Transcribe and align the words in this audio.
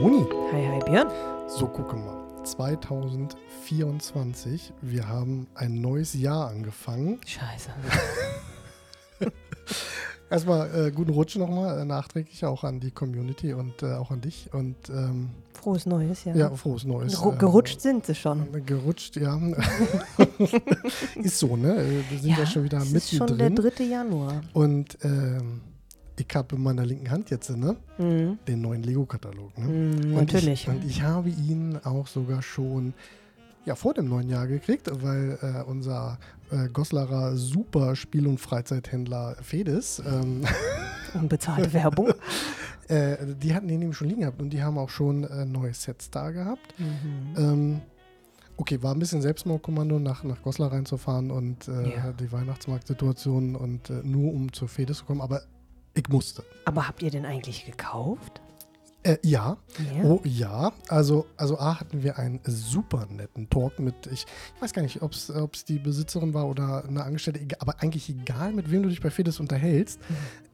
Moni. 0.00 0.24
Hi, 0.52 0.66
hi, 0.66 0.78
Björn. 0.84 1.08
So, 1.48 1.66
gucke 1.66 1.96
mal. 1.96 2.20
2024, 2.44 4.72
wir 4.80 5.08
haben 5.08 5.46
ein 5.54 5.80
neues 5.80 6.14
Jahr 6.14 6.48
angefangen. 6.48 7.18
Scheiße. 7.26 7.70
Erstmal 10.30 10.86
äh, 10.86 10.90
guten 10.92 11.10
Rutsch 11.10 11.36
nochmal, 11.36 11.80
äh, 11.80 11.84
nachträglich 11.84 12.44
auch 12.46 12.62
an 12.64 12.80
die 12.80 12.90
Community 12.92 13.52
und 13.52 13.82
äh, 13.82 13.92
auch 13.94 14.10
an 14.10 14.20
dich. 14.22 14.48
Und 14.54 14.76
ähm, 14.88 15.28
Frohes 15.52 15.84
Neues, 15.86 16.24
ja. 16.24 16.34
ja, 16.34 16.48
frohes 16.50 16.84
Neues. 16.84 17.18
Ru- 17.20 17.36
Gerutscht 17.36 17.80
sind 17.82 18.06
sie 18.06 18.14
schon. 18.14 18.54
Äh, 18.54 18.60
gerutscht, 18.62 19.16
ja. 19.16 19.36
Ist 21.16 21.38
so, 21.40 21.56
ne? 21.56 21.74
Äh, 21.82 22.02
Wir 22.10 22.18
sind 22.18 22.38
ja, 22.38 22.46
schon 22.46 22.64
wieder 22.64 22.78
es 22.78 22.92
ist 22.92 23.10
schon 23.14 23.26
der 23.36 23.50
mittendrin. 23.50 23.72
3. 23.76 23.84
Januar. 23.84 24.40
Und 24.54 24.96
ähm, 25.02 25.60
ich 26.20 26.36
habe 26.36 26.56
in 26.56 26.62
meiner 26.62 26.84
linken 26.84 27.10
Hand 27.10 27.30
jetzt, 27.30 27.50
ne? 27.50 27.76
Mhm. 27.98 28.38
Den 28.46 28.60
neuen 28.60 28.82
Lego-Katalog. 28.82 29.56
Ne? 29.58 29.66
Mhm, 29.66 30.14
natürlich. 30.14 30.62
Ich, 30.62 30.68
und 30.68 30.84
ich 30.84 31.02
habe 31.02 31.28
ihn 31.30 31.78
auch 31.84 32.06
sogar 32.06 32.42
schon 32.42 32.94
ja, 33.64 33.74
vor 33.74 33.92
dem 33.94 34.08
neuen 34.08 34.28
Jahr 34.28 34.46
gekriegt, 34.46 34.90
weil 35.02 35.38
äh, 35.42 35.62
unser 35.68 36.18
äh, 36.50 36.68
Goslarer 36.68 37.36
super 37.36 37.94
Spiel- 37.94 38.26
und 38.26 38.38
Freizeithändler 38.38 39.36
Fedes, 39.42 40.02
ähm, 40.06 40.44
Unbezahlte 41.14 41.72
Werbung. 41.72 42.12
äh, 42.88 43.16
die 43.40 43.54
hatten 43.54 43.68
den 43.68 43.82
eben 43.82 43.92
schon 43.92 44.08
liegen 44.08 44.20
gehabt 44.22 44.40
und 44.40 44.50
die 44.50 44.62
haben 44.62 44.78
auch 44.78 44.88
schon 44.88 45.24
äh, 45.24 45.44
neue 45.44 45.74
Sets 45.74 46.10
da 46.10 46.30
gehabt. 46.30 46.74
Mhm. 46.78 47.34
Ähm, 47.36 47.80
okay, 48.56 48.82
war 48.82 48.94
ein 48.94 48.98
bisschen 48.98 49.20
Selbstmordkommando, 49.20 49.98
nach, 49.98 50.24
nach 50.24 50.40
Goslar 50.42 50.72
reinzufahren 50.72 51.30
und 51.30 51.68
äh, 51.68 51.96
Ja. 51.96 52.12
die 52.12 52.32
Weihnachtsmarktsituation 52.32 53.56
und 53.56 53.90
äh, 53.90 54.00
nur 54.04 54.32
um 54.32 54.52
zur 54.52 54.68
Fedes 54.68 54.98
zu 54.98 55.04
kommen, 55.04 55.20
aber 55.20 55.42
ich 56.00 56.08
musste. 56.08 56.44
Aber 56.64 56.86
habt 56.88 57.02
ihr 57.02 57.10
den 57.10 57.24
eigentlich 57.26 57.64
gekauft? 57.66 58.40
Äh, 59.02 59.16
ja, 59.22 59.56
Ja. 59.96 60.04
Oh 60.04 60.20
ja, 60.24 60.72
also, 60.88 61.24
also 61.38 61.58
A 61.58 61.80
hatten 61.80 62.02
wir 62.02 62.18
einen 62.18 62.38
super 62.44 63.06
netten 63.10 63.48
Talk 63.48 63.78
mit, 63.78 63.94
ich, 64.08 64.26
ich 64.54 64.60
weiß 64.62 64.74
gar 64.74 64.82
nicht, 64.82 65.00
ob 65.00 65.14
es 65.14 65.64
die 65.66 65.78
Besitzerin 65.78 66.34
war 66.34 66.46
oder 66.46 66.84
eine 66.86 67.02
Angestellte, 67.02 67.40
aber 67.62 67.76
eigentlich 67.80 68.10
egal, 68.10 68.52
mit 68.52 68.70
wem 68.70 68.82
du 68.82 68.90
dich 68.90 69.00
bei 69.00 69.08
Fedes 69.08 69.40
unterhältst. 69.40 69.98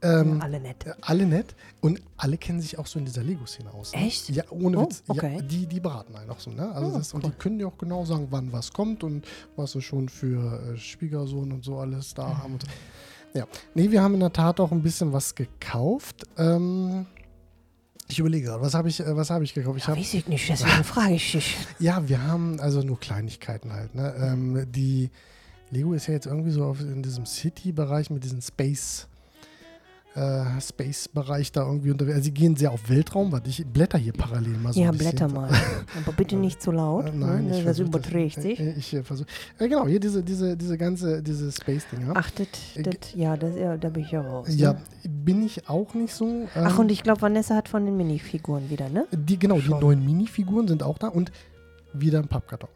Ähm, 0.01 0.37
Ja, 0.37 0.45
alle 0.45 0.61
nett. 0.61 0.85
äh, 0.85 0.93
alle 1.01 1.25
nett 1.25 1.55
und 1.81 2.01
alle 2.15 2.37
kennen 2.37 2.61
sich 2.61 2.79
auch 2.79 2.87
so 2.87 2.99
in 2.99 3.03
dieser 3.03 3.21
Lego-Szene 3.21 3.69
aus. 3.73 3.93
Ne? 3.93 4.05
Echt? 4.07 4.29
Ja, 4.29 4.45
ohne 4.49 4.77
Oh, 4.77 4.83
Witz. 4.83 5.03
okay. 5.09 5.35
Ja, 5.35 5.41
die, 5.41 5.65
die 5.67 5.79
beraten 5.81 6.15
einen 6.15 6.29
auch 6.29 6.39
so, 6.39 6.49
ne? 6.51 6.71
Also 6.71 6.91
Oh, 6.93 6.97
das, 6.99 7.13
und 7.13 7.25
cool. 7.25 7.31
die 7.31 7.37
können 7.37 7.59
dir 7.59 7.67
auch 7.67 7.77
genau 7.77 8.05
sagen, 8.05 8.27
wann 8.29 8.53
was 8.53 8.71
kommt 8.71 9.03
und 9.03 9.27
was 9.57 9.73
sie 9.73 9.81
schon 9.81 10.07
für 10.07 10.73
äh, 10.73 10.77
Schwiegersohn 10.77 11.51
und 11.51 11.65
so 11.65 11.79
alles 11.79 12.13
da 12.13 12.29
Mhm. 12.29 12.37
haben. 12.43 12.53
Und 12.53 12.61
so. 12.61 12.67
Ja, 13.37 13.45
nee, 13.75 13.91
wir 13.91 14.01
haben 14.01 14.15
in 14.15 14.19
der 14.21 14.33
Tat 14.33 14.59
auch 14.59 14.71
ein 14.71 14.81
bisschen 14.81 15.13
was 15.13 15.35
gekauft. 15.35 16.23
Ähm, 16.37 17.05
ich 18.07 18.19
überlege 18.19 18.47
gerade, 18.47 18.61
was 18.61 18.73
habe 18.73 18.89
ich, 18.89 18.99
äh, 18.99 19.15
was 19.15 19.29
habe 19.29 19.43
ich 19.43 19.53
gekauft? 19.53 19.77
Ich 19.77 19.83
Ja, 19.83 19.89
habe 19.89 19.99
weiß 19.99 20.13
ich 20.15 20.27
nicht, 20.27 20.49
deswegen 20.49 20.83
frage 20.83 21.13
ich 21.13 21.31
dich. 21.33 21.57
ja, 21.79 22.07
wir 22.07 22.23
haben 22.23 22.59
also 22.59 22.81
nur 22.81 22.99
Kleinigkeiten 22.99 23.73
halt. 23.73 23.93
Ne? 23.95 24.15
Ähm, 24.19 24.65
die 24.71 25.09
Lego 25.69 25.93
ist 25.93 26.07
ja 26.07 26.13
jetzt 26.13 26.25
irgendwie 26.25 26.51
so 26.51 26.63
auf, 26.63 26.79
in 26.79 27.03
diesem 27.03 27.25
City-Bereich 27.25 28.09
mit 28.09 28.23
diesem 28.23 28.41
Space. 28.41 29.07
Äh, 30.17 30.59
Space-Bereich 30.59 31.51
da 31.51 31.61
irgendwie 31.65 31.91
unterwegs. 31.91 32.15
Also 32.15 32.25
sie 32.25 32.31
gehen 32.33 32.55
sehr 32.55 32.71
auf 32.71 32.89
Weltraum, 32.89 33.31
warte, 33.31 33.49
ich 33.51 33.63
blätter 33.67 33.99
hier 33.99 34.13
parallel 34.13 34.57
mal 34.57 34.73
so. 34.73 34.81
Ja, 34.81 34.91
blätter 34.91 35.27
mal. 35.27 35.47
Aber 36.03 36.11
bitte 36.15 36.35
nicht 36.35 36.59
zu 36.59 36.71
laut. 36.71 37.05
Äh, 37.07 37.11
nein, 37.13 37.45
ne? 37.47 37.59
ich 37.59 37.65
Das 37.65 37.77
überträgt 37.77 38.37
äh, 38.39 38.41
sich. 38.41 38.59
äh, 38.59 38.73
Ich 38.77 38.93
äh, 38.95 39.03
versuche. 39.03 39.27
Äh, 39.59 39.67
genau, 39.69 39.85
hier 39.87 39.99
diese, 39.99 40.23
diese, 40.23 40.57
diese 40.57 40.75
ganze, 40.77 41.21
diese 41.21 41.51
Space-Dinger. 41.51 42.13
Ach, 42.15 42.31
das, 42.31 42.47
Äh, 42.75 42.81
das, 42.83 43.13
ja, 43.13 43.37
das, 43.37 43.55
ja, 43.55 43.77
da 43.77 43.89
bin 43.89 44.03
ich 44.03 44.11
ja 44.11 44.21
raus. 44.21 44.47
ja, 44.49 44.73
Ne? 44.73 44.79
bin 45.07 45.45
ich 45.45 45.69
auch 45.69 45.93
nicht 45.93 46.13
so. 46.15 46.25
Ähm, 46.25 46.47
Ach, 46.55 46.79
und 46.79 46.91
ich 46.91 47.03
glaube, 47.03 47.21
Vanessa 47.21 47.55
hat 47.55 47.69
von 47.69 47.85
den 47.85 47.95
Minifiguren 47.95 48.69
wieder, 48.71 48.89
ne? 48.89 49.05
Die, 49.11 49.37
genau, 49.37 49.59
Schon. 49.59 49.75
die 49.79 49.85
neuen 49.85 50.03
Minifiguren 50.05 50.67
sind 50.67 50.81
auch 50.81 50.97
da 50.97 51.09
und 51.09 51.31
wieder 51.93 52.17
ein 52.19 52.27
Pappkarton. 52.27 52.69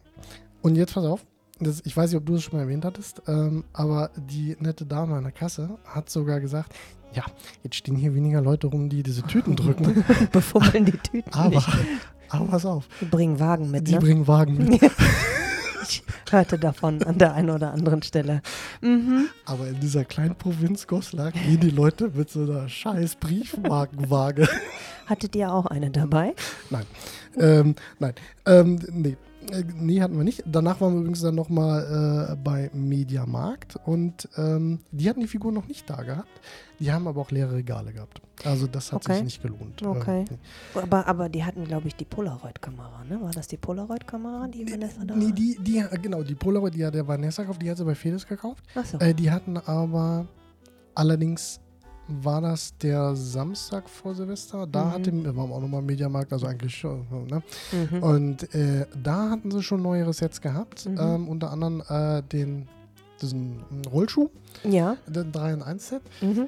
Und 0.62 0.76
jetzt 0.76 0.94
pass 0.94 1.06
auf, 1.06 1.26
das, 1.60 1.82
ich 1.86 1.98
weiß 1.98 2.12
nicht, 2.12 2.18
ob 2.20 2.26
du 2.26 2.36
es 2.36 2.44
schon 2.44 2.58
mal 2.58 2.64
erwähnt 2.64 2.86
hattest, 2.86 3.22
ähm, 3.28 3.64
aber 3.74 4.12
die 4.16 4.56
nette 4.60 4.86
Dame 4.86 5.16
an 5.16 5.24
der 5.24 5.32
Kasse 5.32 5.72
hat 5.86 6.10
sogar 6.10 6.40
gesagt, 6.40 6.74
ja, 7.14 7.24
jetzt 7.64 7.76
stehen 7.76 7.96
hier 7.96 8.14
weniger 8.16 8.42
Leute 8.42 8.68
rum, 8.68 8.90
die 8.90 9.04
diese 9.04 9.24
Tüten 9.24 9.56
drücken, 9.56 10.04
Befummeln 10.32 10.86
die 10.86 10.98
Tüten 10.98 11.34
aber, 11.34 11.50
nicht. 11.56 11.68
aber 12.30 12.46
pass 12.46 12.66
auf, 12.66 12.88
Die 13.00 13.06
bringen 13.06 13.40
Wagen 13.40 13.72
mit, 13.72 13.88
die 13.88 13.94
ne? 13.94 14.00
bringen 14.00 14.28
Wagen 14.28 14.58
mit. 14.58 14.82
Ich 15.84 16.04
hörte 16.30 16.58
davon 16.60 17.04
an 17.04 17.18
der 17.18 17.34
einen 17.34 17.50
oder 17.50 17.74
anderen 17.74 18.02
Stelle. 18.04 18.42
Mhm. 18.82 19.26
Aber 19.46 19.68
in 19.68 19.80
dieser 19.82 20.06
kleinen 20.06 20.36
Provinz 20.36 20.88
Goslar 20.88 21.32
gehen 21.32 21.60
die 21.60 21.72
Leute 21.72 22.12
mit 22.14 22.30
so 22.30 22.44
einer 22.44 22.70
scheiß 22.70 23.16
Briefmarkenwaage. 23.16 24.48
Hattet 25.08 25.36
ihr 25.36 25.52
auch 25.52 25.66
eine 25.66 25.90
dabei? 25.90 26.34
Nein. 26.70 26.86
ähm, 27.38 27.76
nein. 28.00 28.14
Ähm, 28.46 28.80
nee. 28.92 29.18
Äh, 29.52 29.64
Nee, 29.76 30.02
hatten 30.02 30.18
wir 30.18 30.24
nicht. 30.24 30.44
Danach 30.46 30.80
waren 30.82 30.94
wir 30.94 31.00
übrigens 31.02 31.22
dann 31.22 31.36
nochmal 31.36 32.32
äh, 32.32 32.36
bei 32.36 32.70
Mediamarkt 32.74 33.78
und 33.86 34.28
ähm, 34.38 34.80
die 34.92 35.10
hatten 35.10 35.20
die 35.22 35.28
Figuren 35.28 35.54
noch 35.54 35.68
nicht 35.68 35.90
da 35.90 36.02
gehabt. 36.04 36.30
Die 36.80 36.92
haben 36.92 37.08
aber 37.08 37.22
auch 37.22 37.32
leere 37.32 37.54
Regale 37.54 37.94
gehabt. 37.94 38.22
Also 38.44 38.66
das 38.68 38.92
hat 38.92 39.04
Okay. 39.06 39.16
sich 39.16 39.24
nicht 39.24 39.42
gelohnt. 39.44 39.82
Okay. 39.86 40.22
Ähm, 40.22 40.26
nee. 40.74 40.80
Aber, 40.82 41.06
aber 41.08 41.30
die 41.30 41.44
hatten, 41.44 41.64
glaube 41.66 41.88
ich, 41.88 41.96
die 41.96 42.06
Polaroid-Kamera, 42.06 43.04
ne? 43.08 43.22
War 43.22 43.32
das 43.32 43.48
die 43.48 43.58
Polaroid-Kamera, 43.58 44.48
die 44.48 44.70
Vanessa 44.72 45.06
da 45.06 45.16
Nee, 45.16 45.32
die, 45.32 45.58
die, 45.62 45.84
genau, 46.02 46.24
die 46.24 46.36
Polaroid, 46.36 46.74
die 46.74 46.84
hat 46.86 46.96
der 46.96 47.08
Vanessa 47.08 47.44
gekauft, 47.44 47.62
die 47.62 47.70
hat 47.70 47.78
sie 47.78 47.86
bei 47.86 47.94
Fedes 47.96 48.26
gekauft. 48.28 48.64
Achso. 48.76 48.98
Äh, 48.98 49.14
die 49.14 49.30
hatten 49.30 49.58
aber 49.58 50.26
allerdings 50.96 51.60
war 52.08 52.42
das 52.42 52.78
der 52.78 53.16
Samstag 53.16 53.90
vor 53.90 54.14
Silvester. 54.16 54.68
Da 54.68 54.86
Mhm. 54.86 54.92
hatte, 54.92 55.12
wir 55.24 55.36
waren 55.36 55.52
auch 55.52 55.62
nochmal 55.62 55.80
im 55.82 55.86
Mediamarkt, 55.86 56.34
also 56.34 56.46
eigentlich 56.48 56.76
schon, 56.76 57.06
ne? 57.28 57.42
Mhm. 57.72 58.04
Und 58.04 58.54
äh, 58.56 58.86
da 59.02 59.30
hatten 59.30 59.50
sie 59.52 59.64
schon 59.64 59.82
neuere 59.82 60.12
Sets 60.14 60.42
gehabt. 60.42 60.86
Mhm. 60.88 60.98
Ähm, 61.00 61.28
unter 61.30 61.52
anderem 61.52 61.82
äh, 61.88 62.22
den, 62.24 62.68
diesen 63.22 63.64
Rollschuh, 63.92 64.30
Ja. 64.64 64.98
den 65.08 65.32
3 65.32 65.54
in 65.54 65.62
1 65.64 65.88
Set. 65.90 66.02
Mhm. 66.22 66.48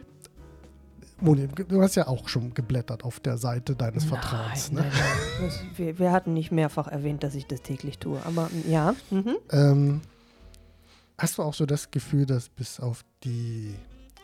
Moni, 1.21 1.47
du 1.47 1.81
hast 1.81 1.95
ja 1.95 2.07
auch 2.07 2.27
schon 2.27 2.53
geblättert 2.53 3.05
auf 3.05 3.21
der 3.21 3.37
Seite 3.37 3.75
deines 3.75 4.03
Vertrauens. 4.03 4.71
Nein, 4.73 4.83
Ne? 4.85 4.91
nein, 4.91 4.99
nein. 5.39 5.49
Das, 5.71 5.77
wir, 5.79 5.99
wir 5.99 6.11
hatten 6.11 6.33
nicht 6.33 6.51
mehrfach 6.51 6.87
erwähnt, 6.87 7.23
dass 7.23 7.35
ich 7.35 7.45
das 7.45 7.61
täglich 7.61 7.99
tue. 7.99 8.19
Aber 8.25 8.47
mm, 8.47 8.69
ja. 8.69 8.93
Mhm. 9.09 9.35
Ähm, 9.51 10.01
hast 11.17 11.37
du 11.37 11.43
auch 11.43 11.53
so 11.53 11.65
das 11.65 11.91
Gefühl, 11.91 12.25
dass 12.25 12.49
bis 12.49 12.81
auf 12.81 13.05
die 13.23 13.75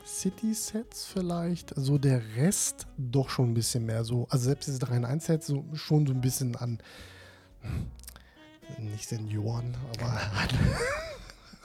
City-Sets 0.09 1.05
vielleicht 1.05 1.73
so 1.75 1.97
der 1.97 2.21
Rest 2.35 2.87
doch 2.97 3.29
schon 3.29 3.51
ein 3.51 3.53
bisschen 3.53 3.85
mehr 3.85 4.03
so, 4.03 4.27
also 4.29 4.45
selbst 4.45 4.67
diese 4.67 4.79
3 4.79 4.97
in 4.97 5.05
1 5.05 5.25
Sets 5.25 5.47
so 5.47 5.63
schon 5.75 6.07
so 6.07 6.13
ein 6.13 6.21
bisschen 6.21 6.55
an, 6.55 6.79
hm, 7.61 8.91
nicht 8.91 9.07
Senioren, 9.07 9.77
aber 9.93 10.11
an, 10.11 10.49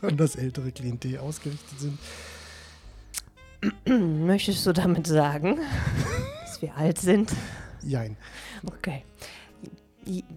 an 0.10 0.16
das 0.16 0.36
ältere 0.36 0.72
Klientel 0.72 1.18
ausgerichtet 1.18 1.80
sind. 1.80 1.98
Möchtest 4.26 4.66
du 4.66 4.72
damit 4.72 5.06
sagen, 5.06 5.58
dass 6.42 6.60
wir 6.60 6.76
alt 6.76 6.98
sind? 6.98 7.32
Jein. 7.82 8.16
Okay. 8.66 9.04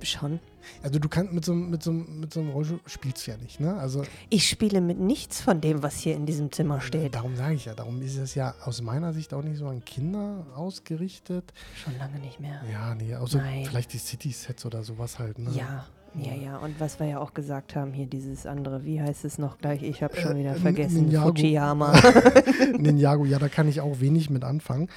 Schon. 0.04 0.40
Also 0.84 1.00
du 1.00 1.08
kannst 1.10 1.32
mit 1.34 1.46
so, 1.46 1.52
einem- 1.54 1.70
mit 1.70 1.82
so, 1.84 1.92
mit 1.92 2.34
so 2.34 2.40
einem 2.42 2.50
Rollstuhl 2.50 2.80
spielst 2.86 3.26
du 3.26 3.32
ja 3.32 3.38
nicht, 3.38 3.60
ne? 3.60 3.76
Also 3.78 4.04
Ich 4.30 4.48
spiele 4.50 4.82
mit 4.82 5.00
nichts 5.00 5.40
von 5.42 5.62
dem, 5.62 5.82
was 5.84 5.96
hier 6.00 6.16
in 6.16 6.26
diesem 6.26 6.52
Zimmer 6.52 6.82
steht. 6.82 7.16
darum 7.16 7.36
sage 7.36 7.56
ich 7.56 7.66
ja, 7.66 7.74
darum 7.74 8.02
ist 8.02 8.18
es 8.18 8.36
ja 8.36 8.54
aus 8.66 8.82
meiner 8.82 9.14
Sicht 9.14 9.34
auch 9.34 9.44
nicht 9.44 9.58
so 9.58 9.68
an 9.68 9.84
Kinder 9.86 10.46
ausgerichtet. 10.56 11.54
Schon 11.76 11.98
lange 11.98 12.20
nicht 12.20 12.40
mehr. 12.40 12.62
Ja, 12.72 12.96
nee, 12.96 13.16
außer 13.16 13.38
Nein. 13.40 13.66
vielleicht 13.66 13.94
die 13.94 13.98
City-Sets 14.00 14.66
oder 14.66 14.84
sowas 14.84 15.20
halt, 15.20 15.40
ne? 15.40 15.52
Ja, 15.54 15.86
ja, 16.16 16.34
ja. 16.34 16.58
Und 16.58 16.80
was 16.80 17.00
wir 17.00 17.08
ja 17.08 17.20
auch 17.20 17.34
gesagt 17.34 17.76
haben, 17.76 17.94
hier 17.94 18.06
dieses 18.08 18.46
andere, 18.46 18.84
wie 18.84 19.02
heißt 19.02 19.24
es 19.26 19.38
noch 19.38 19.58
gleich? 19.60 19.84
Ich 19.84 20.04
habe 20.04 20.16
schon 20.20 20.36
Äh, 20.36 20.40
wieder 20.40 20.56
vergessen. 20.56 21.04
Ninjago. 21.06 21.28
Fujiyama. 21.30 21.94
Ninjago, 22.78 23.26
ja, 23.26 23.40
da 23.40 23.48
kann 23.50 23.68
ich 23.70 23.82
auch 23.82 24.00
wenig 24.00 24.30
mit 24.30 24.44
anfangen. 24.44 24.90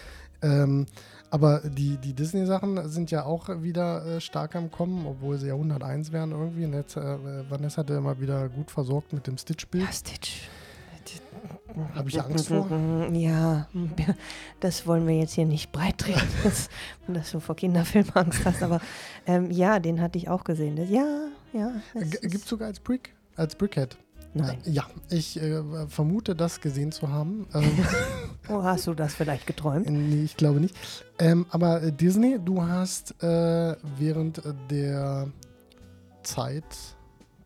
Ähm, 0.42 0.86
aber 1.30 1.60
die, 1.60 1.96
die 1.96 2.12
Disney-Sachen 2.12 2.88
sind 2.88 3.10
ja 3.10 3.24
auch 3.24 3.48
wieder 3.62 4.04
äh, 4.04 4.20
stark 4.20 4.56
am 4.56 4.70
Kommen, 4.70 5.06
obwohl 5.06 5.38
sie 5.38 5.48
ja 5.48 5.54
101 5.54 6.12
wären 6.12 6.32
irgendwie. 6.32 6.64
Und 6.64 6.72
jetzt, 6.74 6.96
äh, 6.96 7.48
Vanessa 7.48 7.78
hat 7.78 7.90
ja 7.90 7.98
immer 7.98 8.20
wieder 8.20 8.48
gut 8.48 8.70
versorgt 8.70 9.12
mit 9.12 9.26
dem 9.26 9.38
Stitch-Bild. 9.38 9.84
Ja, 9.84 9.92
Stitch. 9.92 10.48
Habe 11.94 12.08
ich 12.08 12.20
Angst 12.20 12.48
vor? 12.48 12.68
Ja, 13.12 13.68
das 14.60 14.86
wollen 14.86 15.06
wir 15.06 15.16
jetzt 15.16 15.34
hier 15.34 15.46
nicht 15.46 15.72
breit 15.72 15.98
treten, 15.98 16.20
dass, 16.44 16.68
dass 17.06 17.30
du 17.30 17.40
vor 17.40 17.56
Kinderfilmen 17.56 18.12
Angst 18.14 18.44
hast. 18.44 18.62
Aber 18.62 18.80
ähm, 19.26 19.50
ja, 19.50 19.78
den 19.78 20.00
hatte 20.00 20.18
ich 20.18 20.28
auch 20.28 20.44
gesehen. 20.44 20.76
Das, 20.76 20.90
ja, 20.90 21.28
ja. 21.52 21.72
Gibt 21.94 22.34
es 22.34 22.46
sogar 22.46 22.68
als 22.68 22.80
Brick, 22.80 23.14
als 23.36 23.54
Brickhead. 23.54 23.96
Nein. 24.32 24.58
Äh, 24.64 24.70
ja, 24.70 24.86
ich 25.08 25.40
äh, 25.42 25.62
vermute, 25.88 26.34
das 26.36 26.60
gesehen 26.60 26.92
zu 26.92 27.08
haben. 27.08 27.46
Ähm, 27.54 27.70
Oh, 28.48 28.64
hast 28.64 28.86
du 28.88 28.94
das 28.94 29.14
vielleicht 29.14 29.46
geträumt? 29.46 29.88
nee, 29.88 30.24
ich 30.24 30.36
glaube 30.36 30.58
nicht. 30.60 30.74
Ähm, 31.20 31.46
aber 31.50 31.82
äh, 31.82 31.92
Disney, 31.92 32.36
du 32.44 32.60
hast 32.62 33.14
äh, 33.22 33.76
während 33.96 34.38
äh, 34.38 34.54
der 34.68 35.28
Zeit 36.24 36.64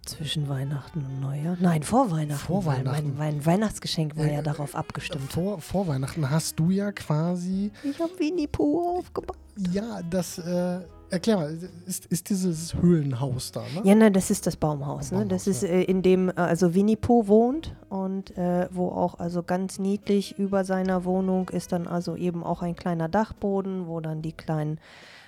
Zwischen 0.06 0.48
Weihnachten 0.48 1.04
und 1.04 1.20
Neujahr? 1.20 1.56
Nein, 1.60 1.82
vor 1.82 2.10
Weihnachten. 2.10 2.46
Vor 2.46 2.64
Weihnachten. 2.64 3.14
Mein, 3.19 3.34
mein 3.34 3.44
Weihnachtsgeschenk 3.46 4.16
war 4.16 4.25
Äh, 4.25 4.34
ja 4.36 4.42
darauf 4.42 4.75
abgestimmt. 4.75 5.31
vor, 5.31 5.60
vor 5.60 5.86
Weihnachten 5.88 6.31
hast 6.31 6.58
du 6.58 6.70
ja 6.70 6.90
quasi 6.92 7.70
Ich 7.82 7.98
habe 8.00 8.12
Winnie 8.19 8.46
Pooh 8.46 8.98
aufgebaut. 9.00 9.36
ja 9.72 10.00
das 10.08 10.38
äh, 10.38 10.81
erklär 11.10 11.36
mal, 11.36 11.58
ist, 11.86 12.06
ist 12.06 12.30
dieses 12.30 12.74
Höhlenhaus 12.74 13.52
da, 13.52 13.60
ne? 13.60 13.82
Ja, 13.84 13.94
ne, 13.94 14.10
das 14.10 14.30
ist 14.30 14.46
das 14.46 14.56
Baumhaus. 14.56 15.12
Ne? 15.12 15.26
Das 15.26 15.46
ist, 15.46 15.62
äh, 15.62 15.82
in 15.82 16.02
dem 16.02 16.28
äh, 16.28 16.32
also 16.34 16.74
Winnie 16.74 16.96
Pooh 16.96 17.26
wohnt 17.26 17.74
und 17.88 18.36
äh, 18.36 18.68
wo 18.70 18.88
auch 18.88 19.18
also 19.18 19.42
ganz 19.42 19.78
niedlich 19.78 20.38
über 20.38 20.64
seiner 20.64 21.04
Wohnung 21.04 21.48
ist 21.50 21.72
dann 21.72 21.86
also 21.86 22.16
eben 22.16 22.42
auch 22.42 22.62
ein 22.62 22.76
kleiner 22.76 23.08
Dachboden, 23.08 23.86
wo 23.86 24.00
dann 24.00 24.22
die 24.22 24.32
kleinen 24.32 24.78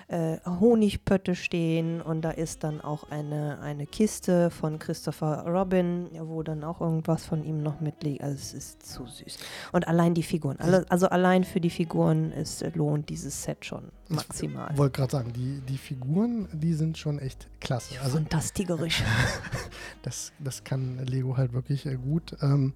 äh, 0.09 0.39
Honigpötte 0.47 1.35
stehen 1.35 2.01
und 2.01 2.23
da 2.23 2.31
ist 2.31 2.63
dann 2.63 2.81
auch 2.81 3.11
eine, 3.11 3.59
eine 3.61 3.87
Kiste 3.87 4.51
von 4.51 4.79
Christopher 4.79 5.45
Robin, 5.47 6.09
wo 6.21 6.43
dann 6.43 6.63
auch 6.63 6.81
irgendwas 6.81 7.27
von 7.27 7.45
ihm 7.45 7.63
noch 7.63 7.81
mitliegt. 7.81 8.23
Also 8.23 8.35
es 8.37 8.55
ist 8.55 8.87
zu 8.87 9.07
süß. 9.07 9.39
Und 9.73 9.89
allein 9.89 10.15
die 10.15 10.23
Figuren, 10.23 10.59
alle, 10.61 10.87
also 10.91 11.09
allein 11.09 11.45
für 11.45 11.61
die 11.61 11.71
Figuren 11.71 12.31
ist, 12.33 12.65
lohnt 12.75 13.09
dieses 13.09 13.43
Set 13.43 13.65
schon 13.65 13.91
maximal. 14.09 14.71
Ich 14.73 14.79
wollte 14.79 14.97
gerade 14.97 15.13
sagen, 15.13 15.33
die, 15.33 15.61
die 15.69 15.79
Figuren, 15.79 16.49
die 16.53 16.75
sind 16.75 16.97
schon 16.99 17.19
echt 17.19 17.49
klasse. 17.61 18.01
Also 18.03 18.19
Fantastigerisch. 18.19 19.03
das, 20.03 20.33
das 20.39 20.63
kann 20.63 21.05
Lego 21.07 21.37
halt 21.37 21.53
wirklich 21.53 21.85
äh, 21.87 21.97
gut. 21.97 22.37
Ähm, 22.43 22.75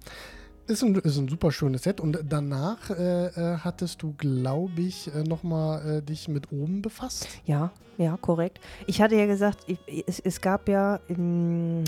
ist 0.67 0.83
ein, 0.83 0.95
ist 0.95 1.17
ein 1.17 1.27
super 1.27 1.51
schönes 1.51 1.83
Set. 1.83 1.99
Und 1.99 2.19
danach 2.27 2.89
äh, 2.89 3.27
äh, 3.27 3.57
hattest 3.57 4.01
du, 4.01 4.13
glaube 4.17 4.81
ich, 4.81 5.13
äh, 5.13 5.23
nochmal 5.23 5.97
äh, 5.97 6.01
dich 6.01 6.27
mit 6.27 6.51
oben 6.51 6.81
befasst. 6.81 7.27
Ja, 7.45 7.71
ja, 7.97 8.17
korrekt. 8.17 8.59
Ich 8.87 9.01
hatte 9.01 9.15
ja 9.15 9.25
gesagt, 9.25 9.59
ich, 9.67 9.79
es, 10.07 10.19
es 10.19 10.41
gab 10.41 10.67
ja 10.69 10.99
in, 11.07 11.83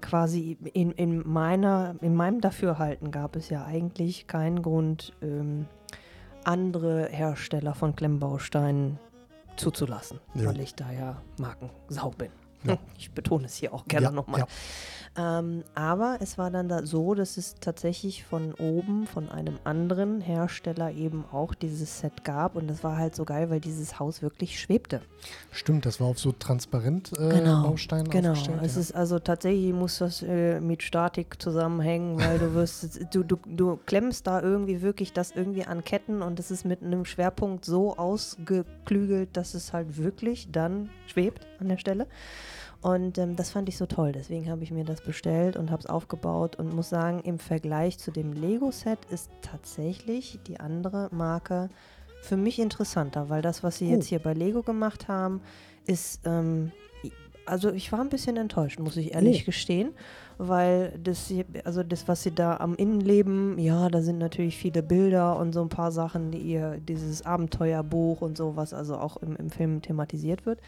quasi 0.00 0.56
in, 0.72 0.92
in, 0.92 1.26
meiner, 1.28 1.94
in 2.00 2.14
meinem 2.14 2.40
Dafürhalten 2.40 3.10
gab 3.10 3.36
es 3.36 3.48
ja 3.50 3.64
eigentlich 3.64 4.26
keinen 4.26 4.62
Grund, 4.62 5.12
ähm, 5.22 5.66
andere 6.44 7.06
Hersteller 7.10 7.74
von 7.74 7.94
Klemmbausteinen 7.96 8.98
zuzulassen, 9.56 10.20
Ja. 10.34 10.46
weil 10.46 10.60
ich 10.60 10.74
da 10.74 10.90
ja 10.90 11.20
Markensau 11.38 12.10
bin. 12.10 12.30
Ja. 12.64 12.76
Ich 12.98 13.10
betone 13.12 13.46
es 13.46 13.54
hier 13.54 13.72
auch 13.72 13.86
gerne 13.86 14.06
Ja, 14.06 14.10
nochmal. 14.12 14.40
ja. 14.40 14.46
Ähm, 15.16 15.64
aber 15.74 16.18
es 16.20 16.38
war 16.38 16.52
dann 16.52 16.68
da 16.68 16.86
so, 16.86 17.14
dass 17.14 17.36
es 17.36 17.56
tatsächlich 17.60 18.22
von 18.24 18.54
oben, 18.54 19.06
von 19.08 19.28
einem 19.28 19.58
anderen 19.64 20.20
Hersteller 20.20 20.92
eben 20.92 21.24
auch 21.32 21.52
dieses 21.54 21.98
Set 21.98 22.22
gab. 22.24 22.54
Und 22.54 22.68
das 22.68 22.84
war 22.84 22.96
halt 22.96 23.16
so 23.16 23.24
geil, 23.24 23.50
weil 23.50 23.58
dieses 23.58 23.98
Haus 23.98 24.22
wirklich 24.22 24.60
schwebte. 24.60 25.00
Stimmt, 25.50 25.84
das 25.84 25.98
war 25.98 26.06
auf 26.08 26.20
so 26.20 26.30
transparent 26.30 27.10
äh, 27.18 27.28
Genau, 27.30 27.62
Bausteinen 27.64 28.08
Genau, 28.08 28.30
aufgestellt. 28.32 28.60
es 28.62 28.74
ja. 28.76 28.80
ist 28.82 28.92
also 28.94 29.18
tatsächlich 29.18 29.72
muss 29.72 29.98
das 29.98 30.22
äh, 30.22 30.60
mit 30.60 30.82
Statik 30.84 31.42
zusammenhängen, 31.42 32.20
weil 32.20 32.38
du 32.38 32.54
wirst, 32.54 33.00
du, 33.12 33.24
du, 33.24 33.36
du 33.46 33.80
klemmst 33.86 34.28
da 34.28 34.40
irgendwie 34.40 34.80
wirklich 34.80 35.12
das 35.12 35.32
irgendwie 35.32 35.64
an 35.64 35.82
Ketten 35.82 36.22
und 36.22 36.38
es 36.38 36.52
ist 36.52 36.64
mit 36.64 36.82
einem 36.84 37.04
Schwerpunkt 37.04 37.64
so 37.64 37.96
ausgeklügelt, 37.96 39.36
dass 39.36 39.54
es 39.54 39.72
halt 39.72 39.96
wirklich 39.96 40.52
dann 40.52 40.90
schwebt 41.08 41.46
an 41.58 41.68
der 41.68 41.78
Stelle. 41.78 42.06
Und 42.82 43.18
ähm, 43.18 43.36
das 43.36 43.50
fand 43.50 43.68
ich 43.68 43.76
so 43.76 43.84
toll, 43.84 44.12
deswegen 44.12 44.48
habe 44.50 44.62
ich 44.62 44.70
mir 44.70 44.84
das 44.84 45.02
bestellt 45.02 45.56
und 45.56 45.70
habe 45.70 45.80
es 45.80 45.86
aufgebaut 45.86 46.56
und 46.56 46.74
muss 46.74 46.88
sagen, 46.88 47.20
im 47.24 47.38
Vergleich 47.38 47.98
zu 47.98 48.10
dem 48.10 48.32
Lego-Set 48.32 48.98
ist 49.10 49.30
tatsächlich 49.42 50.38
die 50.46 50.60
andere 50.60 51.08
Marke 51.12 51.68
für 52.22 52.38
mich 52.38 52.58
interessanter, 52.58 53.28
weil 53.28 53.42
das, 53.42 53.62
was 53.62 53.76
sie 53.78 53.88
Oh. 53.88 53.90
jetzt 53.92 54.06
hier 54.06 54.18
bei 54.18 54.32
Lego 54.32 54.62
gemacht 54.62 55.08
haben, 55.08 55.42
ist, 55.86 56.20
ähm, 56.24 56.72
also 57.44 57.70
ich 57.70 57.92
war 57.92 58.00
ein 58.00 58.08
bisschen 58.08 58.36
enttäuscht, 58.38 58.78
muss 58.80 58.96
ich 58.96 59.12
ehrlich 59.14 59.42
Oh. 59.42 59.46
gestehen, 59.46 59.90
weil 60.38 60.98
das, 61.02 61.26
hier- 61.28 61.44
also 61.64 61.82
das, 61.82 62.08
was 62.08 62.22
sie 62.22 62.30
da 62.34 62.56
am 62.58 62.74
Innenleben, 62.76 63.58
ja, 63.58 63.90
da 63.90 64.00
sind 64.00 64.16
natürlich 64.18 64.56
viele 64.56 64.82
Bilder 64.82 65.38
und 65.38 65.52
so 65.52 65.60
ein 65.60 65.68
paar 65.68 65.92
Sachen, 65.92 66.30
die 66.30 66.38
ihr, 66.38 66.78
dieses 66.78 67.26
Abenteuerbuch 67.26 68.22
und 68.22 68.38
sowas, 68.38 68.72
also 68.72 68.96
auch 68.96 69.18
im, 69.18 69.36
im 69.36 69.50
Film 69.50 69.82
thematisiert 69.82 70.46
wird. 70.46 70.60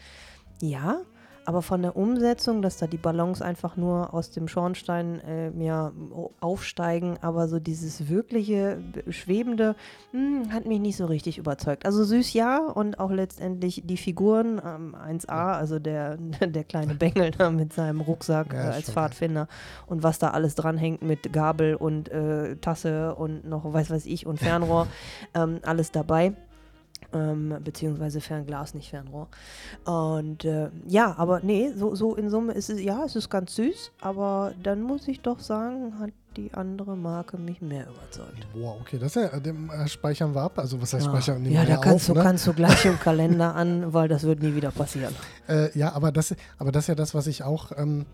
Ja, 0.61 1.01
aber 1.45 1.61
von 1.61 1.81
der 1.81 1.95
Umsetzung, 1.95 2.61
dass 2.61 2.77
da 2.77 2.87
die 2.87 2.97
Ballons 2.97 3.41
einfach 3.41 3.75
nur 3.77 4.13
aus 4.13 4.31
dem 4.31 4.47
Schornstein 4.47 5.19
äh, 5.21 5.51
ja, 5.63 5.91
aufsteigen, 6.39 7.17
aber 7.21 7.47
so 7.47 7.59
dieses 7.59 8.09
wirkliche 8.09 8.81
äh, 9.05 9.11
Schwebende 9.11 9.75
hm, 10.11 10.53
hat 10.53 10.65
mich 10.65 10.79
nicht 10.79 10.97
so 10.97 11.05
richtig 11.05 11.37
überzeugt. 11.37 11.85
Also 11.85 12.03
süß 12.03 12.33
ja 12.33 12.59
und 12.59 12.99
auch 12.99 13.11
letztendlich 13.11 13.83
die 13.85 13.97
Figuren, 13.97 14.61
ähm, 14.65 14.95
1A, 14.95 15.53
also 15.53 15.79
der, 15.79 16.17
der 16.41 16.63
kleine 16.63 16.95
Bengel 16.95 17.31
da 17.31 17.49
mit 17.49 17.73
seinem 17.73 18.01
Rucksack 18.01 18.53
Ja, 18.53 18.71
äh, 18.71 18.73
als. 18.73 18.91
Pfadfinder 18.91 19.47
und 19.87 20.03
was 20.03 20.19
da 20.19 20.29
alles 20.29 20.55
dranhängt 20.55 21.01
mit 21.01 21.33
Gabel 21.33 21.75
und 21.75 22.09
äh, 22.09 22.55
Tasse 22.57 23.15
und 23.15 23.45
noch 23.45 23.71
weiß 23.71 23.89
weiß 23.89 24.05
ich 24.05 24.25
und 24.25 24.39
Fernrohr, 24.39 24.87
ähm, 25.33 25.59
alles 25.63 25.91
dabei 25.91 26.33
ähm, 27.13 27.55
beziehungsweise 27.63 28.21
Fernglas, 28.21 28.73
nicht 28.73 28.89
Fernrohr. 28.89 29.27
Und 29.85 30.45
äh, 30.45 30.69
ja, 30.87 31.13
aber 31.17 31.41
nee, 31.41 31.71
so, 31.75 31.95
so 31.95 32.15
in 32.15 32.29
Summe 32.29 32.53
ist 32.53 32.69
es, 32.69 32.81
ja, 32.81 33.03
es 33.05 33.15
ist 33.15 33.29
ganz 33.29 33.55
süß, 33.55 33.91
aber 34.01 34.53
dann 34.61 34.81
muss 34.81 35.07
ich 35.07 35.21
doch 35.21 35.39
sagen, 35.39 35.99
hat 35.99 36.11
die 36.37 36.53
andere 36.53 36.95
Marke 36.97 37.37
mich 37.37 37.61
mehr 37.61 37.83
überzeugt. 37.87 38.47
Wow, 38.55 38.77
okay, 38.81 38.97
das 38.97 39.13
ja, 39.15 39.27
dem 39.39 39.69
äh, 39.69 39.87
speichern 39.87 40.33
wir 40.33 40.41
ab. 40.41 40.57
Also 40.57 40.81
was 40.81 40.93
heißt 40.93 41.05
Ja, 41.05 41.11
speichern? 41.11 41.45
Ja 41.45 41.63
da 41.65 41.77
kannst, 41.77 42.09
auf, 42.09 42.13
du, 42.15 42.19
ne? 42.19 42.23
kannst 42.25 42.47
du 42.47 42.53
gleich 42.53 42.85
im 42.85 42.99
Kalender 42.99 43.53
an, 43.55 43.93
weil 43.93 44.07
das 44.07 44.23
wird 44.23 44.41
nie 44.41 44.55
wieder 44.55 44.71
passieren. 44.71 45.13
Äh, 45.47 45.77
ja, 45.77 45.93
aber 45.93 46.11
das, 46.11 46.35
aber 46.57 46.71
das 46.71 46.85
ist 46.85 46.87
ja 46.87 46.95
das, 46.95 47.13
was 47.13 47.27
ich 47.27 47.43
auch 47.43 47.71
ähm, 47.77 48.05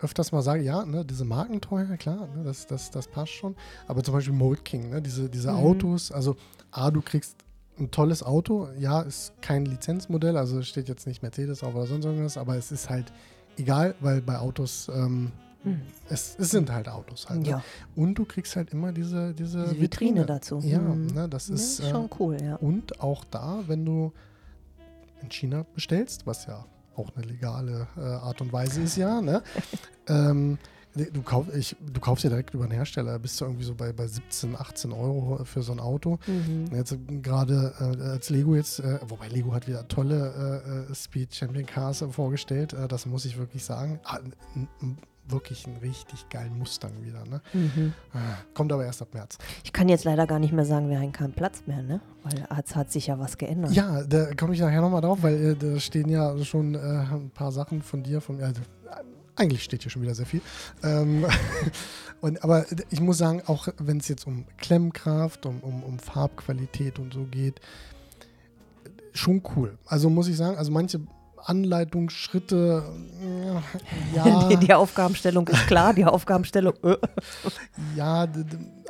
öfters 0.00 0.32
mal 0.32 0.42
sage. 0.42 0.62
Ja, 0.64 0.84
ne, 0.84 1.04
diese 1.04 1.24
Markenteuer, 1.24 1.96
klar, 1.98 2.28
ne, 2.34 2.42
das, 2.44 2.66
das, 2.66 2.90
das 2.90 3.06
passt 3.06 3.32
schon. 3.32 3.54
Aber 3.86 4.02
zum 4.02 4.14
Beispiel 4.14 4.34
Mold 4.34 4.64
King, 4.64 4.90
ne, 4.90 5.00
diese, 5.00 5.28
diese 5.28 5.52
Mhm. 5.52 5.58
Autos, 5.58 6.10
also 6.10 6.34
A, 6.72 6.90
du 6.90 7.00
kriegst 7.00 7.36
ein 7.80 7.90
tolles 7.90 8.22
Auto. 8.22 8.68
Ja, 8.78 9.00
ist 9.02 9.32
kein 9.40 9.64
Lizenzmodell, 9.64 10.36
also 10.36 10.62
steht 10.62 10.88
jetzt 10.88 11.06
nicht 11.06 11.22
Mercedes 11.22 11.62
auf 11.62 11.74
oder 11.74 11.86
sonst 11.86 12.04
irgendwas, 12.04 12.36
aber 12.36 12.56
es 12.56 12.72
ist 12.72 12.88
halt 12.90 13.12
egal, 13.56 13.94
weil 14.00 14.20
bei 14.20 14.38
Autos, 14.38 14.88
ähm, 14.94 15.32
Hm. 15.64 15.80
es, 16.08 16.36
es 16.38 16.50
sind 16.52 16.70
halt 16.70 16.88
Autos 16.88 17.28
halt. 17.28 17.40
Ne? 17.42 17.48
Ja, 17.48 17.64
Und 17.96 18.14
du 18.14 18.24
kriegst 18.24 18.54
halt 18.54 18.70
immer 18.70 18.92
diese, 18.92 19.34
diese, 19.34 19.64
diese 19.70 19.80
Vitrine 19.80 20.24
dazu. 20.24 20.60
Ja, 20.62 20.78
Hm. 20.78 21.06
ne, 21.08 21.28
das 21.28 21.48
Ja, 21.48 21.54
ist. 21.56 21.80
ist 21.80 21.88
schon 21.90 22.08
cool, 22.20 22.36
ja. 22.40 22.54
Und 22.56 23.00
auch 23.00 23.24
da, 23.24 23.58
wenn 23.66 23.84
du 23.84 24.12
in 25.20 25.30
China 25.30 25.66
bestellst, 25.74 26.26
was 26.28 26.46
ja 26.46 26.64
auch 26.94 27.10
eine 27.16 27.26
legale 27.26 27.88
äh, 27.96 28.00
Art 28.00 28.40
und 28.40 28.52
Weise 28.52 28.82
ist, 28.82 28.96
ja, 28.96 29.20
ne? 29.20 29.42
ähm, 30.08 30.58
du, 31.06 31.22
kauf, 31.22 31.46
ich, 31.54 31.76
du 31.80 32.00
kaufst 32.00 32.24
ja 32.24 32.30
direkt 32.30 32.54
über 32.54 32.64
einen 32.64 32.72
Hersteller, 32.72 33.12
da 33.12 33.18
bist 33.18 33.40
du 33.40 33.44
irgendwie 33.44 33.64
so 33.64 33.74
bei, 33.74 33.92
bei 33.92 34.06
17, 34.06 34.56
18 34.56 34.92
Euro 34.92 35.44
für 35.44 35.62
so 35.62 35.72
ein 35.72 35.80
Auto. 35.80 36.18
Mhm. 36.26 36.66
Jetzt 36.74 36.92
äh, 36.92 36.98
gerade 37.22 37.72
äh, 37.80 38.02
als 38.02 38.30
Lego 38.30 38.54
jetzt, 38.54 38.80
äh, 38.80 38.98
wobei 39.06 39.28
Lego 39.28 39.52
hat 39.54 39.66
wieder 39.66 39.86
tolle 39.88 40.62
äh, 40.88 40.92
äh, 40.92 40.94
Speed 40.94 41.34
Champion 41.34 41.66
Cars 41.66 42.02
äh, 42.02 42.08
vorgestellt, 42.08 42.74
das 42.88 43.06
muss 43.06 43.24
ich 43.24 43.38
wirklich 43.38 43.64
sagen. 43.64 44.00
Ah, 44.04 44.18
wirklich 45.30 45.66
einen 45.66 45.76
richtig 45.78 46.28
geilen 46.28 46.56
Mustang 46.58 46.92
wieder, 47.02 47.24
ne? 47.26 47.40
Mhm. 47.52 47.92
Ah, 48.12 48.18
Kommt 48.54 48.72
aber 48.72 48.84
erst 48.84 49.02
ab 49.02 49.08
März. 49.12 49.38
Ich 49.64 49.72
kann 49.72 49.88
jetzt 49.88 50.04
leider 50.04 50.26
gar 50.26 50.38
nicht 50.38 50.52
mehr 50.52 50.64
sagen, 50.64 50.88
wir 50.88 50.98
haben 50.98 51.12
keinen 51.12 51.32
Platz 51.32 51.62
mehr, 51.66 51.82
ne? 51.82 52.00
Weil 52.24 52.46
es 52.64 52.74
hat 52.74 52.90
sich 52.90 53.06
ja 53.06 53.18
was 53.18 53.36
geändert. 53.38 53.72
Ja, 53.72 54.02
da 54.04 54.34
komme 54.34 54.54
ich 54.54 54.60
nachher 54.60 54.80
nochmal 54.80 55.00
drauf, 55.00 55.18
weil 55.22 55.52
äh, 55.52 55.54
da 55.54 55.78
stehen 55.78 56.08
ja 56.08 56.36
schon 56.44 56.74
äh, 56.74 56.78
ein 56.78 57.30
paar 57.30 57.52
Sachen 57.52 57.82
von 57.82 58.02
dir, 58.02 58.20
von 58.20 58.36
mir. 58.36 58.46
Äh, 58.48 58.52
eigentlich 59.38 59.64
steht 59.64 59.82
hier 59.82 59.90
schon 59.90 60.02
wieder 60.02 60.14
sehr 60.14 60.26
viel. 60.26 60.42
Ähm, 60.82 61.26
und, 62.20 62.42
aber 62.42 62.66
ich 62.90 63.00
muss 63.00 63.18
sagen, 63.18 63.42
auch 63.46 63.68
wenn 63.78 63.98
es 63.98 64.08
jetzt 64.08 64.26
um 64.26 64.44
Klemmkraft, 64.58 65.46
um, 65.46 65.60
um, 65.60 65.82
um 65.82 65.98
Farbqualität 65.98 66.98
und 66.98 67.14
so 67.14 67.24
geht, 67.24 67.60
schon 69.12 69.42
cool. 69.56 69.78
Also 69.86 70.10
muss 70.10 70.28
ich 70.28 70.36
sagen, 70.36 70.56
also 70.56 70.70
manche 70.70 71.00
Anleitungsschritte, 71.44 72.82
äh, 73.22 74.16
ja, 74.16 74.48
Die, 74.48 74.56
die 74.56 74.74
Aufgabenstellung 74.74 75.48
ist 75.48 75.66
klar, 75.66 75.94
die 75.94 76.04
Aufgabenstellung. 76.04 76.74
Äh. 76.82 76.96
ja, 77.96 78.26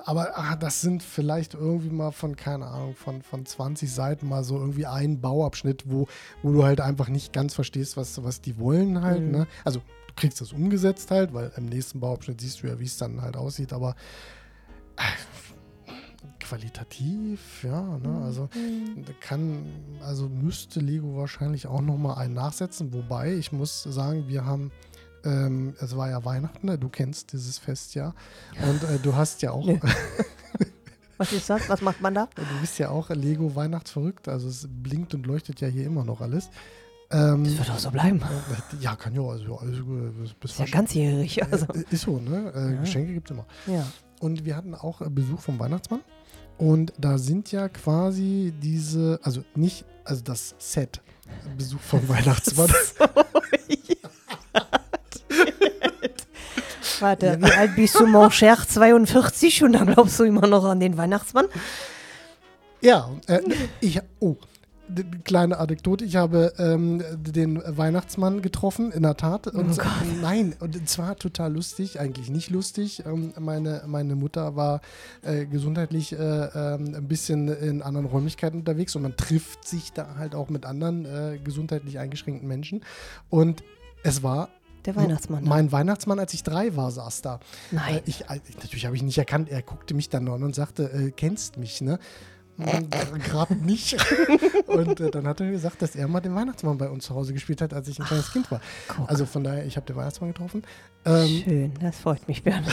aber 0.04 0.36
ah, 0.36 0.56
das 0.56 0.80
sind 0.80 1.02
vielleicht 1.02 1.54
irgendwie 1.54 1.90
mal 1.90 2.10
von, 2.10 2.34
keine 2.34 2.66
Ahnung, 2.66 2.94
von, 2.94 3.22
von 3.22 3.46
20 3.46 3.92
Seiten 3.92 4.28
mal 4.28 4.42
so 4.42 4.56
irgendwie 4.56 4.86
ein 4.86 5.20
Bauabschnitt, 5.20 5.84
wo, 5.86 6.08
wo 6.42 6.52
du 6.52 6.64
halt 6.64 6.80
einfach 6.80 7.08
nicht 7.08 7.32
ganz 7.32 7.54
verstehst, 7.54 7.96
was, 7.96 8.22
was 8.24 8.40
die 8.40 8.58
wollen 8.58 9.02
halt. 9.02 9.22
Mhm. 9.22 9.30
Ne? 9.30 9.46
Also 9.64 9.80
kriegst 10.18 10.40
das 10.40 10.52
umgesetzt 10.52 11.10
halt, 11.10 11.32
weil 11.32 11.52
im 11.56 11.66
nächsten 11.66 12.00
Bauabschnitt 12.00 12.40
siehst 12.40 12.62
du 12.62 12.66
ja, 12.66 12.78
wie 12.78 12.84
es 12.84 12.96
dann 12.96 13.22
halt 13.22 13.36
aussieht, 13.36 13.72
aber 13.72 13.94
äh, 14.96 15.02
qualitativ, 16.40 17.62
ja, 17.62 17.98
ne? 17.98 18.22
also 18.24 18.48
da 18.52 19.12
kann, 19.20 19.64
also 20.00 20.28
müsste 20.28 20.80
Lego 20.80 21.16
wahrscheinlich 21.16 21.66
auch 21.66 21.80
nochmal 21.80 22.18
einen 22.18 22.34
nachsetzen, 22.34 22.92
wobei 22.92 23.34
ich 23.34 23.52
muss 23.52 23.82
sagen, 23.82 24.28
wir 24.28 24.44
haben 24.44 24.72
ähm, 25.24 25.74
es 25.80 25.96
war 25.96 26.10
ja 26.10 26.24
Weihnachten, 26.24 26.66
ne? 26.66 26.78
du 26.78 26.88
kennst 26.88 27.32
dieses 27.32 27.58
Fest 27.58 27.94
ja. 27.94 28.14
Und 28.62 28.82
äh, 28.84 28.98
du 29.02 29.14
hast 29.14 29.42
ja 29.42 29.50
auch, 29.50 29.66
Nee. 29.66 29.80
Was 31.18 31.32
ist 31.32 31.50
das? 31.50 31.68
Was 31.68 31.82
macht 31.82 32.00
man 32.00 32.14
da? 32.14 32.28
du 32.36 32.42
bist 32.60 32.78
ja 32.78 32.90
auch 32.90 33.10
Lego 33.10 33.56
Weihnachtsverrückt, 33.56 34.28
also 34.28 34.48
es 34.48 34.68
blinkt 34.70 35.14
und 35.14 35.26
leuchtet 35.26 35.60
ja 35.60 35.66
hier 35.66 35.84
immer 35.84 36.04
noch 36.04 36.20
alles. 36.20 36.48
Ähm, 37.10 37.44
Das 37.44 37.56
wird 37.58 37.70
auch 37.70 37.78
so 37.78 37.90
bleiben. 37.90 38.20
äh, 38.20 38.76
ja, 38.82 38.94
kann 38.96 39.14
ja, 39.14 39.22
also 39.22 39.44
gut, 39.56 40.40
bis- 40.40 40.50
Ist 40.52 40.58
ja 40.58 40.66
ganzjährig. 40.66 41.42
Also. 41.50 41.66
äh, 41.72 41.84
ist 41.90 42.02
so, 42.02 42.18
ne? 42.18 42.52
Äh, 42.54 42.74
Ja. 42.74 42.80
Geschenke 42.80 43.14
gibt 43.14 43.30
es 43.30 43.34
immer. 43.34 43.46
Ja. 43.66 43.86
Und 44.20 44.44
wir 44.44 44.56
hatten 44.56 44.74
auch 44.74 45.00
äh, 45.00 45.08
Besuch 45.08 45.40
vom 45.40 45.58
Weihnachtsmann. 45.58 46.00
Und 46.58 46.92
da 46.98 47.16
sind 47.18 47.50
ja 47.52 47.68
quasi 47.68 48.52
diese, 48.60 49.20
also 49.22 49.42
nicht, 49.54 49.84
also 50.04 50.22
das 50.22 50.54
Set, 50.58 51.00
Besuch 51.56 51.80
vom 51.80 52.06
Weihnachtsmann. 52.08 52.68
Warte, 57.00 57.38
wie 57.40 57.52
alt 57.52 57.76
bist 57.76 57.94
du, 58.00 58.06
mon 58.06 58.30
cher? 58.30 58.56
42 58.66 59.62
und 59.62 59.72
dann 59.74 59.86
glaubst 59.86 60.18
du 60.18 60.24
immer 60.24 60.46
noch 60.48 60.64
an 60.64 60.80
den 60.80 60.96
Weihnachtsmann? 60.96 61.46
Ja, 62.80 63.08
äh, 63.28 63.40
ich, 63.80 64.00
oh, 64.20 64.36
kleine 65.24 65.58
Anekdote. 65.58 66.04
Ich 66.04 66.16
habe 66.16 66.52
ähm, 66.58 67.02
den 67.16 67.62
Weihnachtsmann 67.66 68.42
getroffen, 68.42 68.90
in 68.92 69.02
der 69.02 69.16
Tat. 69.16 69.46
Und 69.48 69.68
Oh 69.70 69.72
so- 69.72 69.82
Gott. 69.82 69.92
nein, 70.22 70.54
und 70.60 70.88
zwar 70.88 71.16
total 71.16 71.52
lustig, 71.52 72.00
eigentlich 72.00 72.30
nicht 72.30 72.50
lustig. 72.50 73.04
Ähm, 73.06 73.32
meine, 73.38 73.82
meine 73.86 74.14
Mutter 74.14 74.56
war 74.56 74.80
äh, 75.22 75.46
gesundheitlich 75.46 76.12
äh, 76.12 76.16
ähm, 76.18 76.94
ein 76.94 77.08
bisschen 77.08 77.48
in 77.48 77.82
anderen 77.82 78.06
Räumlichkeiten 78.06 78.60
unterwegs 78.60 78.94
und 78.96 79.02
man 79.02 79.16
trifft 79.16 79.66
sich 79.66 79.92
da 79.92 80.16
halt 80.16 80.34
auch 80.34 80.48
mit 80.48 80.64
anderen 80.66 81.04
äh, 81.04 81.38
gesundheitlich 81.42 81.98
eingeschränkten 81.98 82.48
Menschen. 82.48 82.82
Und 83.30 83.62
es 84.02 84.22
war 84.22 84.48
Der 84.86 84.96
Weihnachtsmann. 84.96 85.42
ne? 85.42 85.48
mein 85.48 85.70
Weihnachtsmann, 85.72 86.18
als 86.18 86.32
ich 86.34 86.42
drei 86.44 86.76
war, 86.76 86.90
saß 86.90 87.22
da. 87.22 87.40
Nein. 87.70 87.96
Äh, 87.96 88.02
ich, 88.06 88.22
äh, 88.30 88.40
natürlich 88.62 88.86
habe 88.86 88.96
ich 88.96 89.02
ihn 89.02 89.06
nicht 89.06 89.18
erkannt. 89.18 89.48
Er 89.50 89.62
guckte 89.62 89.94
mich 89.94 90.08
dann 90.08 90.28
an 90.28 90.42
und 90.42 90.54
sagte, 90.54 90.84
äh, 90.92 91.10
kennst 91.10 91.56
mich, 91.58 91.80
ne? 91.80 91.98
Gerade 92.58 93.54
nicht. 93.54 93.96
und 94.66 95.00
äh, 95.00 95.10
dann 95.10 95.26
hat 95.26 95.40
er 95.40 95.50
gesagt, 95.50 95.80
dass 95.80 95.94
er 95.94 96.08
mal 96.08 96.20
den 96.20 96.34
Weihnachtsmann 96.34 96.76
bei 96.76 96.88
uns 96.88 97.04
zu 97.04 97.14
Hause 97.14 97.32
gespielt 97.32 97.60
hat, 97.62 97.72
als 97.72 97.86
ich 97.88 98.00
ein 98.00 98.06
kleines 98.06 98.32
Kind 98.32 98.50
war. 98.50 98.60
guck. 98.88 99.08
Also 99.08 99.26
von 99.26 99.44
daher, 99.44 99.64
ich 99.64 99.76
habe 99.76 99.86
den 99.86 99.96
Weihnachtsmann 99.96 100.32
getroffen. 100.32 100.62
Ähm, 101.04 101.42
Schön, 101.44 101.74
das 101.80 101.98
freut 101.98 102.26
mich, 102.26 102.42
Bernd. 102.42 102.66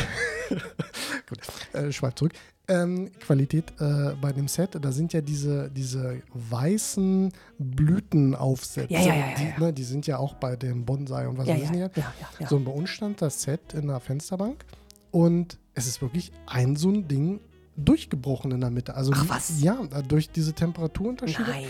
gut, 1.29 1.39
äh, 1.73 1.91
schweif 1.91 2.15
zurück. 2.15 2.33
Ähm, 2.67 3.11
Qualität 3.19 3.73
äh, 3.79 4.15
bei 4.19 4.31
dem 4.31 4.47
Set, 4.47 4.71
da 4.81 4.91
sind 4.91 5.13
ja 5.13 5.21
diese, 5.21 5.69
diese 5.69 6.23
weißen 6.33 7.31
Blütenaufsätze. 7.59 8.91
Ja, 8.91 9.01
ja, 9.01 9.15
ja, 9.15 9.25
die. 9.37 9.61
Ne, 9.61 9.71
die 9.71 9.83
sind 9.83 10.07
ja 10.07 10.17
auch 10.17 10.33
bei 10.33 10.55
dem 10.55 10.83
Bonsai 10.83 11.27
und 11.27 11.37
was 11.37 11.45
weiß 11.45 11.59
ja, 11.59 11.63
ich 11.63 11.95
ja, 11.95 12.13
nicht. 12.39 12.49
So, 12.49 12.55
und 12.55 12.65
bei 12.65 12.71
uns 12.71 12.89
stand 12.89 13.21
das 13.21 13.43
Set 13.43 13.75
in 13.75 13.87
der 13.87 13.99
Fensterbank 13.99 14.65
und 15.11 15.59
es 15.75 15.85
ist 15.85 16.01
wirklich 16.01 16.31
ein 16.47 16.75
so 16.75 16.89
ein 16.89 17.07
Ding 17.07 17.39
durchgebrochen 17.77 18.51
in 18.51 18.61
der 18.61 18.69
Mitte. 18.69 18.95
Also 18.95 19.11
Ach, 19.15 19.25
was? 19.27 19.61
ja, 19.61 19.75
durch 20.07 20.29
diese 20.29 20.53
Temperaturunterschiede. 20.53 21.49
Nein. 21.49 21.65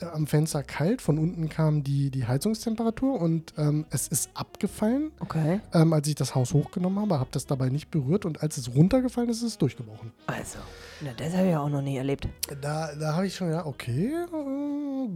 Äh, 0.00 0.04
Am 0.06 0.26
Fenster 0.26 0.62
kalt, 0.62 1.02
von 1.02 1.18
unten 1.18 1.48
kam 1.48 1.82
die, 1.82 2.10
die 2.10 2.26
Heizungstemperatur 2.26 3.20
und 3.20 3.52
ähm, 3.58 3.84
es 3.90 4.08
ist 4.08 4.30
abgefallen, 4.34 5.10
Okay. 5.20 5.60
ähm, 5.72 5.92
als 5.92 6.06
ich 6.08 6.14
das 6.14 6.34
Haus 6.34 6.54
hochgenommen 6.54 6.98
habe, 7.00 7.18
habe 7.18 7.30
das 7.32 7.46
dabei 7.46 7.68
nicht 7.68 7.90
berührt 7.90 8.24
und 8.24 8.42
als 8.42 8.56
es 8.56 8.74
runtergefallen 8.74 9.28
ist, 9.30 9.38
ist 9.38 9.42
es 9.48 9.58
durchgebrochen. 9.58 10.12
Also, 10.26 10.58
na, 11.00 11.12
das 11.16 11.32
habe 11.34 11.46
ich 11.46 11.52
ja 11.52 11.60
auch 11.60 11.68
noch 11.68 11.82
nie 11.82 11.96
erlebt. 11.96 12.28
Da, 12.60 12.94
da 12.94 13.14
habe 13.14 13.26
ich 13.26 13.34
schon 13.34 13.48
gedacht, 13.48 13.66
okay, 13.66 14.06
äh, 14.12 14.26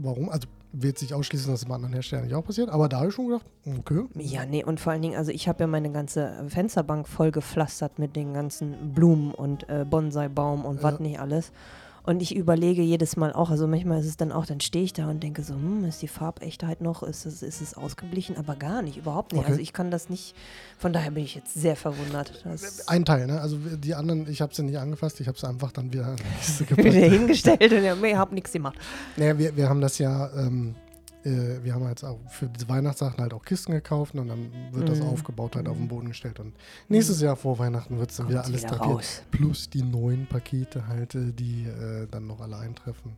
warum? 0.02 0.28
Also 0.30 0.48
wird 0.76 0.98
sich 0.98 1.14
ausschließen, 1.14 1.50
dass 1.50 1.60
es 1.62 1.68
bei 1.68 1.74
anderen 1.74 1.94
Herstellern 1.94 2.24
nicht 2.26 2.34
auch 2.34 2.44
passiert, 2.44 2.68
aber 2.68 2.88
da 2.88 2.98
habe 2.98 3.08
ich 3.08 3.14
schon 3.14 3.28
gedacht, 3.28 3.46
okay. 3.78 4.04
Ja, 4.16 4.44
nee, 4.44 4.64
und 4.64 4.80
vor 4.80 4.92
allen 4.92 5.02
Dingen, 5.02 5.16
also 5.16 5.30
ich 5.30 5.48
habe 5.48 5.60
ja 5.62 5.66
meine 5.66 5.90
ganze 5.92 6.44
Fensterbank 6.48 7.06
voll 7.08 7.30
gepflastert 7.30 7.98
mit 7.98 8.16
den 8.16 8.34
ganzen 8.34 8.92
Blumen 8.92 9.32
und 9.32 9.68
äh, 9.68 9.84
Bonsai-Baum 9.88 10.64
und 10.64 10.82
was 10.82 10.94
Ja. 10.94 11.00
nicht 11.00 11.20
alles. 11.20 11.52
Und 12.06 12.20
ich 12.20 12.36
überlege 12.36 12.82
jedes 12.82 13.16
Mal 13.16 13.32
auch, 13.32 13.50
also 13.50 13.66
manchmal 13.66 13.98
ist 13.98 14.06
es 14.06 14.18
dann 14.18 14.30
auch, 14.30 14.44
dann 14.44 14.60
stehe 14.60 14.84
ich 14.84 14.92
da 14.92 15.08
und 15.08 15.22
denke 15.22 15.42
so, 15.42 15.54
hm, 15.54 15.84
ist 15.84 16.02
die 16.02 16.08
Farbechtheit 16.08 16.82
noch, 16.82 17.02
ist 17.02 17.24
es, 17.24 17.42
ist 17.42 17.62
es 17.62 17.74
ausgeglichen, 17.74 18.36
aber 18.36 18.56
gar 18.56 18.82
nicht, 18.82 18.98
überhaupt 18.98 19.32
nicht. 19.32 19.40
Okay. 19.40 19.50
Also 19.50 19.62
ich 19.62 19.72
kann 19.72 19.90
das 19.90 20.10
nicht, 20.10 20.36
von 20.76 20.92
daher 20.92 21.10
bin 21.12 21.24
ich 21.24 21.34
jetzt 21.34 21.54
sehr 21.54 21.76
verwundert. 21.76 22.44
Ein 22.86 23.06
Teil, 23.06 23.26
ne? 23.26 23.40
Also 23.40 23.56
die 23.56 23.94
anderen, 23.94 24.28
ich 24.28 24.42
habe 24.42 24.54
sie 24.54 24.64
nicht 24.64 24.78
angefasst, 24.78 25.18
ich 25.20 25.28
habe 25.28 25.38
sie 25.38 25.48
einfach 25.48 25.72
dann 25.72 25.94
wieder 25.94 26.14
wieder 26.76 26.92
hingestellt 26.92 27.72
und 27.72 27.82
ja, 27.82 27.94
ich 27.94 28.14
habe 28.16 28.34
nichts 28.34 28.52
gemacht. 28.52 28.76
Naja, 29.16 29.38
wir, 29.38 29.56
wir 29.56 29.68
haben 29.70 29.80
das 29.80 29.96
ja, 29.96 30.30
ähm, 30.36 30.74
äh, 31.24 31.62
wir 31.62 31.74
haben 31.74 31.86
jetzt 31.88 32.04
auch 32.04 32.18
für 32.28 32.46
diese 32.46 32.68
Weihnachtssachen 32.68 33.18
halt 33.20 33.32
auch 33.34 33.42
Kisten 33.44 33.72
gekauft 33.72 34.14
und 34.14 34.28
dann 34.28 34.50
wird 34.72 34.88
das 34.88 35.00
Mhm. 35.00 35.06
aufgebaut, 35.08 35.56
halt 35.56 35.68
auf 35.68 35.76
den 35.76 35.88
Boden 35.88 36.08
gestellt. 36.08 36.38
Und 36.40 36.54
nächstes 36.88 37.20
Jahr 37.20 37.36
vor 37.36 37.58
Weihnachten 37.58 37.98
wird 37.98 38.10
es 38.10 38.16
dann 38.16 38.26
Kommt 38.26 38.34
wieder 38.38 38.44
alles 38.44 38.62
wieder 38.62 38.76
drapiert. 38.76 39.22
Plus 39.30 39.70
die 39.70 39.82
neuen 39.82 40.26
Pakete 40.26 40.86
halt, 40.86 41.14
äh, 41.14 41.32
die 41.32 41.64
äh, 41.64 42.06
dann 42.10 42.26
noch 42.26 42.40
alle 42.40 42.56
eintreffen. 42.58 43.16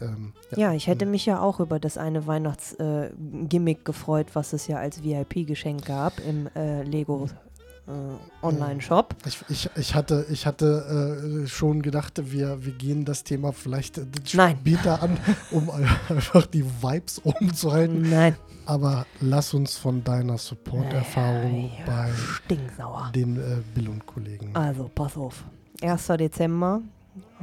Ähm, 0.00 0.32
Ja, 0.56 0.72
ich 0.72 0.86
hätte 0.86 1.04
mich 1.04 1.26
ja 1.26 1.40
auch 1.40 1.60
über 1.60 1.78
das 1.78 1.98
eine 1.98 2.26
Weihnachtsgimmick 2.26 3.78
äh, 3.80 3.84
gefreut, 3.84 4.28
was 4.34 4.52
es 4.54 4.66
ja 4.66 4.78
als 4.78 5.02
VIP-Geschenk 5.04 5.84
gab 5.84 6.14
im 6.26 6.48
äh, 6.54 6.82
Lego 6.82 7.28
äh, 7.88 8.44
Online-Shop. 8.46 9.14
Ich, 9.26 9.38
ich, 9.48 9.70
ich 9.76 9.94
hatte, 9.94 10.26
ich 10.30 10.46
hatte 10.46 11.42
äh, 11.44 11.46
schon 11.46 11.82
gedacht, 11.82 12.20
wir, 12.32 12.64
wir 12.64 12.72
gehen 12.72 13.04
das 13.04 13.24
Thema 13.24 13.52
vielleicht 13.52 13.98
äh, 13.98 14.06
Nein. 14.34 14.56
später 14.60 15.02
an, 15.02 15.18
um 15.50 15.68
einfach 16.08 16.46
die 16.46 16.64
Vibes 16.64 17.18
umzuhalten. 17.18 18.08
Nein. 18.08 18.36
Aber 18.64 19.06
lass 19.20 19.54
uns 19.54 19.76
von 19.76 20.04
deiner 20.04 20.38
Support-Erfahrung 20.38 21.70
Ja, 21.80 21.84
bei 21.84 22.10
Stinksauer. 22.14 23.10
den 23.14 23.36
äh, 23.36 23.56
Bill 23.74 23.88
und 23.88 24.06
Kollegen. 24.06 24.54
Also, 24.54 24.88
pass 24.94 25.16
auf. 25.16 25.44
1. 25.82 26.06
Dezember. 26.06 26.80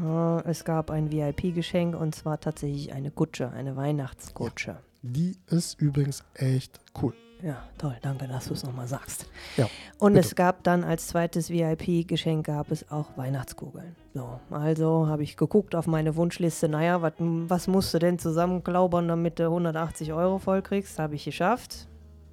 Äh, 0.01 0.49
es 0.49 0.63
gab 0.63 0.89
ein 0.89 1.11
VIP-Geschenk 1.11 1.95
und 1.99 2.15
zwar 2.15 2.39
tatsächlich 2.39 2.93
eine 2.93 3.11
Kutsche, 3.11 3.51
eine 3.51 3.75
Weihnachtskutsche. 3.75 4.77
Die 5.01 5.37
ist 5.47 5.79
übrigens 5.81 6.23
echt 6.35 6.79
cool. 7.01 7.13
Ja, 7.41 7.63
toll, 7.77 7.95
danke, 8.01 8.27
dass 8.27 8.47
du 8.47 8.53
es 8.53 8.63
nochmal 8.63 8.87
sagst. 8.87 9.25
Ja, 9.55 9.69
Und 9.97 10.13
bitte. 10.13 10.27
es 10.27 10.35
gab 10.35 10.61
dann 10.63 10.83
als 10.83 11.07
zweites 11.07 11.49
VIP-Geschenk 11.49 12.45
gab 12.47 12.69
es 12.69 12.91
auch 12.91 13.15
Weihnachtskugeln. 13.15 13.95
So, 14.13 14.39
also 14.51 15.07
habe 15.07 15.23
ich 15.23 15.37
geguckt 15.37 15.73
auf 15.73 15.87
meine 15.87 16.15
Wunschliste, 16.17 16.67
naja, 16.67 17.01
wat, 17.01 17.13
was 17.19 17.67
musst 17.67 17.93
du 17.93 17.99
denn 17.99 18.19
zusammenklaubern, 18.19 19.07
damit 19.07 19.39
du 19.39 19.43
180 19.45 20.11
Euro 20.11 20.37
vollkriegst? 20.39 20.99
Habe 20.99 21.15
ich 21.15 21.23
geschafft, 21.23 21.87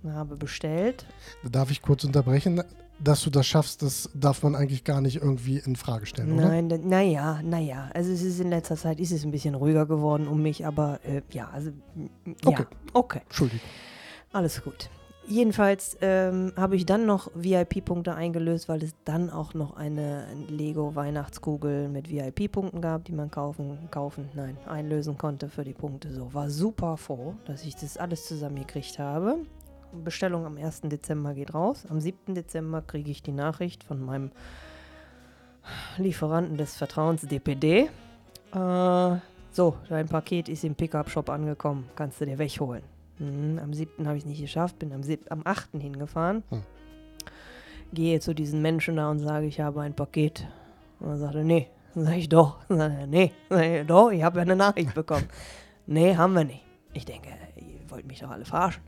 habe 0.04 0.34
bestellt. 0.36 1.06
Da 1.44 1.50
darf 1.50 1.70
ich 1.70 1.82
kurz 1.82 2.02
unterbrechen. 2.04 2.62
Dass 2.98 3.20
du 3.22 3.28
das 3.28 3.46
schaffst, 3.46 3.82
das 3.82 4.08
darf 4.14 4.42
man 4.42 4.54
eigentlich 4.56 4.82
gar 4.82 5.02
nicht 5.02 5.16
irgendwie 5.16 5.58
in 5.58 5.76
Frage 5.76 6.06
stellen, 6.06 6.32
oder? 6.32 6.48
Nein, 6.48 6.80
naja, 6.84 7.40
naja. 7.44 7.90
Also 7.92 8.10
es 8.10 8.22
ist 8.22 8.40
in 8.40 8.48
letzter 8.48 8.74
Zeit 8.74 9.00
ist 9.00 9.12
es 9.12 9.22
ein 9.22 9.30
bisschen 9.32 9.54
ruhiger 9.54 9.84
geworden 9.84 10.26
um 10.26 10.40
mich, 10.40 10.64
aber 10.66 10.98
äh, 11.04 11.20
ja, 11.30 11.50
also 11.52 11.72
m- 11.94 12.08
Okay. 12.46 12.62
ja, 12.62 12.66
okay, 12.94 13.20
Entschuldigung. 13.26 13.68
alles 14.32 14.62
gut. 14.64 14.88
Jedenfalls 15.28 15.96
ähm, 16.02 16.52
habe 16.56 16.76
ich 16.76 16.86
dann 16.86 17.04
noch 17.04 17.30
VIP-Punkte 17.34 18.14
eingelöst, 18.14 18.68
weil 18.68 18.82
es 18.84 18.94
dann 19.04 19.28
auch 19.28 19.54
noch 19.54 19.76
eine 19.76 20.24
Lego-Weihnachtskugel 20.48 21.88
mit 21.88 22.08
VIP-Punkten 22.08 22.80
gab, 22.80 23.04
die 23.04 23.12
man 23.12 23.30
kaufen, 23.30 23.88
kaufen, 23.90 24.28
nein, 24.34 24.56
einlösen 24.66 25.18
konnte 25.18 25.48
für 25.48 25.64
die 25.64 25.72
Punkte. 25.72 26.12
So, 26.12 26.32
war 26.32 26.48
super 26.48 26.96
froh, 26.96 27.34
dass 27.44 27.64
ich 27.64 27.74
das 27.74 27.96
alles 27.96 28.26
zusammengekriegt 28.26 29.00
habe. 29.00 29.38
Bestellung 30.04 30.46
am 30.46 30.58
1. 30.58 30.82
Dezember 30.82 31.34
geht 31.34 31.54
raus. 31.54 31.84
Am 31.88 32.00
7. 32.00 32.34
Dezember 32.34 32.82
kriege 32.82 33.10
ich 33.10 33.22
die 33.22 33.32
Nachricht 33.32 33.82
von 33.82 34.04
meinem 34.04 34.30
Lieferanten 35.98 36.56
des 36.56 36.76
Vertrauens 36.76 37.22
DPD. 37.22 37.88
Äh, 38.52 39.16
so, 39.50 39.76
dein 39.88 40.06
Paket 40.06 40.48
ist 40.48 40.62
im 40.62 40.76
Pickup-Shop 40.76 41.30
angekommen. 41.30 41.88
Kannst 41.96 42.20
du 42.20 42.26
dir 42.26 42.38
wegholen. 42.38 42.95
Mhm, 43.18 43.58
am 43.58 43.72
7. 43.72 44.06
habe 44.06 44.16
ich 44.16 44.22
es 44.24 44.28
nicht 44.28 44.40
geschafft, 44.40 44.78
bin 44.78 44.92
am, 44.92 45.02
7, 45.02 45.24
am 45.30 45.40
8. 45.44 45.70
hingefahren. 45.72 46.42
Hm. 46.50 46.62
Gehe 47.92 48.20
zu 48.20 48.34
diesen 48.34 48.62
Menschen 48.62 48.96
da 48.96 49.10
und 49.10 49.18
sage, 49.20 49.46
ich 49.46 49.60
habe 49.60 49.80
ein 49.80 49.94
Paket. 49.94 50.46
Und 51.00 51.08
er 51.08 51.18
sagte, 51.18 51.44
nee. 51.44 51.68
Dann 51.94 52.04
sage 52.04 52.18
ich, 52.18 52.28
doch. 52.28 52.58
Dann 52.68 52.78
sagt 52.78 52.94
er, 52.98 53.06
nee. 53.06 53.32
Dann 53.48 53.58
sag 53.58 53.66
ich, 53.66 53.86
doch, 53.86 54.10
ich 54.10 54.22
habe 54.22 54.36
ja 54.38 54.42
eine 54.42 54.56
Nachricht 54.56 54.94
bekommen. 54.94 55.26
nee, 55.86 56.16
haben 56.16 56.34
wir 56.34 56.44
nicht. 56.44 56.62
Ich 56.92 57.04
denke, 57.04 57.28
ihr 57.56 57.90
wollt 57.90 58.06
mich 58.06 58.20
doch 58.20 58.30
alle 58.30 58.44
verarschen. 58.44 58.82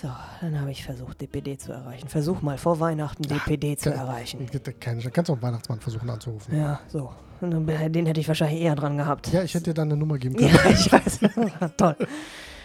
So, 0.00 0.08
dann 0.40 0.60
habe 0.60 0.70
ich 0.70 0.84
versucht, 0.84 1.20
DPD 1.20 1.58
zu 1.58 1.72
erreichen. 1.72 2.06
Versuch 2.06 2.40
mal 2.40 2.56
vor 2.56 2.78
Weihnachten 2.78 3.24
DPD 3.24 3.76
zu 3.76 3.90
Ke- 3.90 3.96
erreichen. 3.96 4.46
Chance. 4.46 5.10
Kannst 5.10 5.28
du 5.28 5.32
auch 5.32 5.36
einen 5.38 5.42
Weihnachtsmann 5.42 5.80
versuchen 5.80 6.08
anzurufen. 6.08 6.56
Ja, 6.56 6.78
so. 6.86 7.10
Den 7.40 8.06
hätte 8.06 8.20
ich 8.20 8.28
wahrscheinlich 8.28 8.60
eher 8.60 8.76
dran 8.76 8.96
gehabt. 8.96 9.32
Ja, 9.32 9.42
ich 9.42 9.54
hätte 9.54 9.64
dir 9.70 9.74
dann 9.74 9.88
eine 9.90 9.96
Nummer 9.98 10.18
geben 10.18 10.36
können. 10.38 10.54
Ja, 10.54 10.70
ich 10.70 10.92
weiß. 10.92 11.18
Toll. 11.76 11.96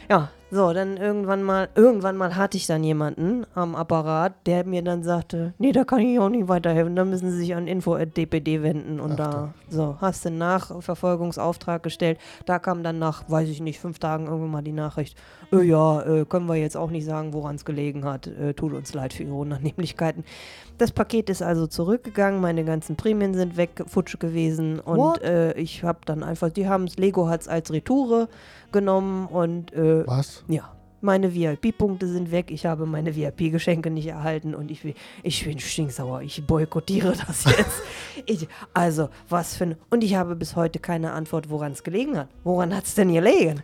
Ja, 0.09 0.29
So, 0.53 0.71
dann 0.71 0.97
irgendwann 0.97 1.41
mal, 1.41 1.69
irgendwann 1.73 2.15
mal 2.15 2.35
hatte 2.35 2.57
ich 2.57 2.67
dann 2.67 2.83
jemanden 2.83 3.43
am 3.55 3.73
Apparat, 3.73 4.35
der 4.45 4.63
mir 4.67 4.83
dann 4.83 5.01
sagte, 5.01 5.55
nee, 5.57 5.71
da 5.71 5.83
kann 5.83 6.01
ich 6.01 6.19
auch 6.19 6.29
nicht 6.29 6.47
weiterhelfen, 6.47 6.95
da 6.95 7.05
müssen 7.05 7.31
Sie 7.31 7.37
sich 7.37 7.55
an 7.55 7.65
info.dpd 7.65 8.61
wenden 8.61 8.99
und 8.99 9.13
Ach 9.13 9.15
da, 9.15 9.53
so, 9.67 9.97
hast 9.99 10.25
du 10.25 10.29
einen 10.29 10.37
Nachverfolgungsauftrag 10.37 11.81
gestellt. 11.81 12.19
Da 12.45 12.59
kam 12.59 12.83
dann 12.83 12.99
nach, 12.99 13.27
weiß 13.27 13.49
ich 13.49 13.61
nicht, 13.61 13.79
fünf 13.79 13.97
Tagen 13.97 14.27
irgendwann 14.27 14.51
mal 14.51 14.61
die 14.61 14.73
Nachricht, 14.73 15.17
äh, 15.51 15.63
ja, 15.63 16.03
äh, 16.03 16.25
können 16.25 16.45
wir 16.45 16.55
jetzt 16.55 16.77
auch 16.77 16.91
nicht 16.91 17.05
sagen, 17.05 17.33
woran 17.33 17.55
es 17.55 17.65
gelegen 17.65 18.05
hat, 18.05 18.27
äh, 18.27 18.53
tut 18.53 18.73
uns 18.73 18.93
leid 18.93 19.13
für 19.13 19.23
Ihre 19.23 19.33
Unannehmlichkeiten. 19.33 20.23
Das 20.77 20.91
Paket 20.91 21.31
ist 21.31 21.41
also 21.41 21.65
zurückgegangen, 21.65 22.41
meine 22.41 22.63
ganzen 22.63 22.95
Prämien 22.95 23.33
sind 23.33 23.57
weg, 23.57 23.83
futsch 23.87 24.19
gewesen 24.19 24.79
und 24.79 25.19
äh, 25.23 25.53
ich 25.53 25.83
habe 25.83 25.99
dann 26.05 26.21
einfach, 26.21 26.51
die 26.51 26.67
haben 26.67 26.83
es, 26.83 26.97
Lego 26.97 27.27
hat 27.27 27.41
es 27.41 27.47
als 27.47 27.71
Retoure 27.71 28.27
genommen 28.73 29.27
und 29.27 29.71
äh, 29.71 30.05
Was? 30.05 30.43
ja, 30.49 30.69
meine 30.99 31.33
VIP-Punkte 31.35 32.07
sind 32.07 32.31
weg. 32.31 32.49
Ich 32.49 32.65
habe 32.65 32.85
meine 32.85 33.13
VIP-Geschenke 33.15 33.89
nicht 33.89 34.07
erhalten 34.07 34.55
und 34.55 34.71
ich, 34.71 34.95
ich 35.21 35.43
bin 35.45 35.59
stinksauer. 35.59 36.21
Ich 36.21 36.45
boykottiere 36.47 37.13
das 37.27 37.43
jetzt. 37.43 37.81
ich, 38.25 38.47
also, 38.73 39.09
was 39.27 39.55
für 39.57 39.65
ein. 39.65 39.75
Und 39.89 40.01
ich 40.03 40.15
habe 40.15 40.35
bis 40.35 40.55
heute 40.55 40.79
keine 40.79 41.11
Antwort, 41.11 41.49
woran 41.49 41.73
es 41.73 41.83
gelegen 41.83 42.17
hat. 42.17 42.29
Woran 42.45 42.73
hat 42.73 42.85
es 42.85 42.95
denn 42.95 43.11
gelegen? 43.13 43.63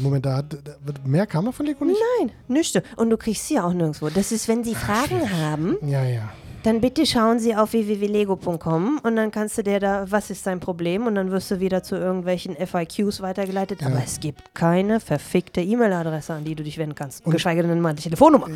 Moment, 0.00 0.26
da 0.26 0.36
hat, 0.36 0.56
mehr 1.04 1.26
kam 1.26 1.52
von 1.52 1.66
Lego 1.66 1.84
nicht? 1.84 2.00
Nein, 2.20 2.30
nichts. 2.46 2.80
Und 2.96 3.10
du 3.10 3.16
kriegst 3.16 3.48
sie 3.48 3.58
auch 3.58 3.72
nirgendwo. 3.72 4.08
Das 4.08 4.30
ist, 4.30 4.46
wenn 4.46 4.62
sie 4.62 4.74
Fragen 4.76 5.28
haben, 5.40 5.76
Ja, 5.82 6.04
ja. 6.04 6.30
Dann 6.66 6.80
bitte 6.80 7.06
schauen 7.06 7.38
Sie 7.38 7.54
auf 7.54 7.72
www.lego.com 7.72 9.00
und 9.02 9.16
dann 9.16 9.30
kannst 9.30 9.56
du 9.58 9.62
dir 9.62 9.78
da, 9.80 10.10
was 10.10 10.30
ist 10.30 10.46
dein 10.46 10.60
Problem? 10.60 11.06
Und 11.06 11.14
dann 11.14 11.30
wirst 11.30 11.50
du 11.50 11.60
wieder 11.60 11.82
zu 11.82 11.96
irgendwelchen 11.96 12.56
FIQs 12.56 13.20
weitergeleitet. 13.20 13.82
Aber 13.84 13.94
Ja. 13.96 14.02
es 14.04 14.18
gibt 14.20 14.54
keine 14.54 15.00
verfickte 15.00 15.60
E-Mail-Adresse, 15.60 16.34
an 16.34 16.44
die 16.44 16.54
du 16.54 16.62
dich 16.64 16.78
wenden 16.78 16.94
kannst. 16.94 17.24
Und- 17.24 17.32
geschweige 17.32 17.62
denn 17.62 17.80
mal 17.80 17.90
eine 17.90 17.98
Telefonnummer. 17.98 18.48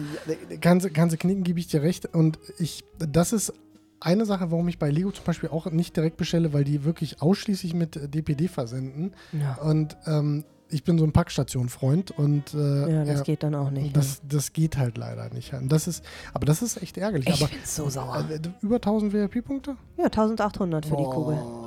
Ganze, 0.61 0.91
ganze 0.91 1.17
Knicken 1.19 1.45
gebe 1.45 1.61
ich 1.61 1.69
dir 1.69 1.83
recht. 1.83 2.07
Und 2.15 2.39
ich, 2.59 2.85
das 2.99 3.33
ist 3.33 3.53
eine 4.01 4.25
Sache, 4.25 4.51
warum 4.51 4.67
ich 4.69 4.79
bei 4.79 4.91
Lego 4.91 5.11
zum 5.13 5.25
Beispiel 5.25 5.51
auch 5.51 5.71
nicht 5.71 5.97
direkt 5.97 6.17
bestelle, 6.17 6.53
weil 6.53 6.65
die 6.65 6.85
wirklich 6.85 7.21
ausschließlich 7.23 7.75
mit 7.75 7.97
äh, 7.97 8.09
DPD 8.09 8.49
versenden. 8.49 9.13
Ja. 9.33 9.55
Und 9.63 9.97
ähm, 10.07 10.45
ich 10.71 10.85
bin 10.85 10.99
so 10.99 11.05
ein 11.05 11.13
Packstation-Freund 11.13 12.13
und 12.13 12.55
äh, 12.55 12.91
Ja, 12.93 13.05
das 13.05 13.19
ja, 13.19 13.23
geht 13.25 13.43
dann 13.43 13.55
auch 13.55 13.71
nicht. 13.71 13.97
das, 13.97 14.21
das 14.29 14.53
geht 14.53 14.77
halt 14.79 14.97
leider 14.99 15.29
nicht. 15.35 15.53
Und 15.53 15.71
das 15.71 15.87
ist, 15.89 16.05
aber 16.33 16.47
das 16.47 16.63
ist 16.63 16.83
echt 16.83 16.97
ärgerlich. 16.99 17.29
ich 17.29 17.35
aber 17.43 17.51
bin 17.51 17.59
so 17.65 17.89
sauer. 17.89 18.25
äh, 18.31 18.39
über 18.63 18.77
1000 18.77 19.13
VIP-Punkte? 19.13 19.77
Ja, 19.97 20.05
1800 20.05 20.87
für 20.87 20.97
die 20.97 21.05
Kugel. 21.05 21.37
Oh. 21.43 21.67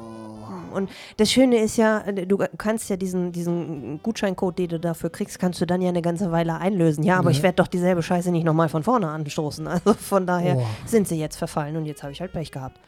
Und 0.76 0.90
das 1.18 1.32
Schöne 1.32 1.58
ist 1.58 1.78
ja, 1.78 2.00
äh, 2.02 2.26
du 2.26 2.38
kannst 2.58 2.90
ja 2.90 2.96
diesen, 2.98 3.32
diesen 3.32 4.02
Gutscheincode, 4.02 4.58
den 4.58 4.70
du 4.70 4.80
dafür 4.80 5.12
kriegst, 5.12 5.38
kannst 5.38 5.62
du 5.62 5.66
dann 5.68 5.82
ja 5.84 5.90
eine 5.90 6.02
ganze 6.02 6.32
Weile 6.32 6.58
einlösen. 6.58 7.04
Ja, 7.04 7.20
aber 7.20 7.30
Ja. 7.30 7.38
ich 7.38 7.44
werde 7.44 7.58
doch 7.58 7.68
dieselbe 7.68 8.02
Scheiße 8.02 8.32
nicht 8.32 8.44
nochmal 8.44 8.70
von 8.70 8.82
vorne 8.84 9.08
anstoßen. 9.10 9.68
Also 9.74 9.94
von 9.94 10.26
daher 10.26 10.56
Boah. 10.56 10.66
sind 10.86 11.08
sie 11.08 11.20
jetzt 11.20 11.36
verfallen 11.36 11.76
und 11.78 11.86
jetzt 11.86 12.02
habe 12.02 12.12
ich 12.12 12.22
halt 12.22 12.32
Pech 12.32 12.52
gehabt. 12.52 12.80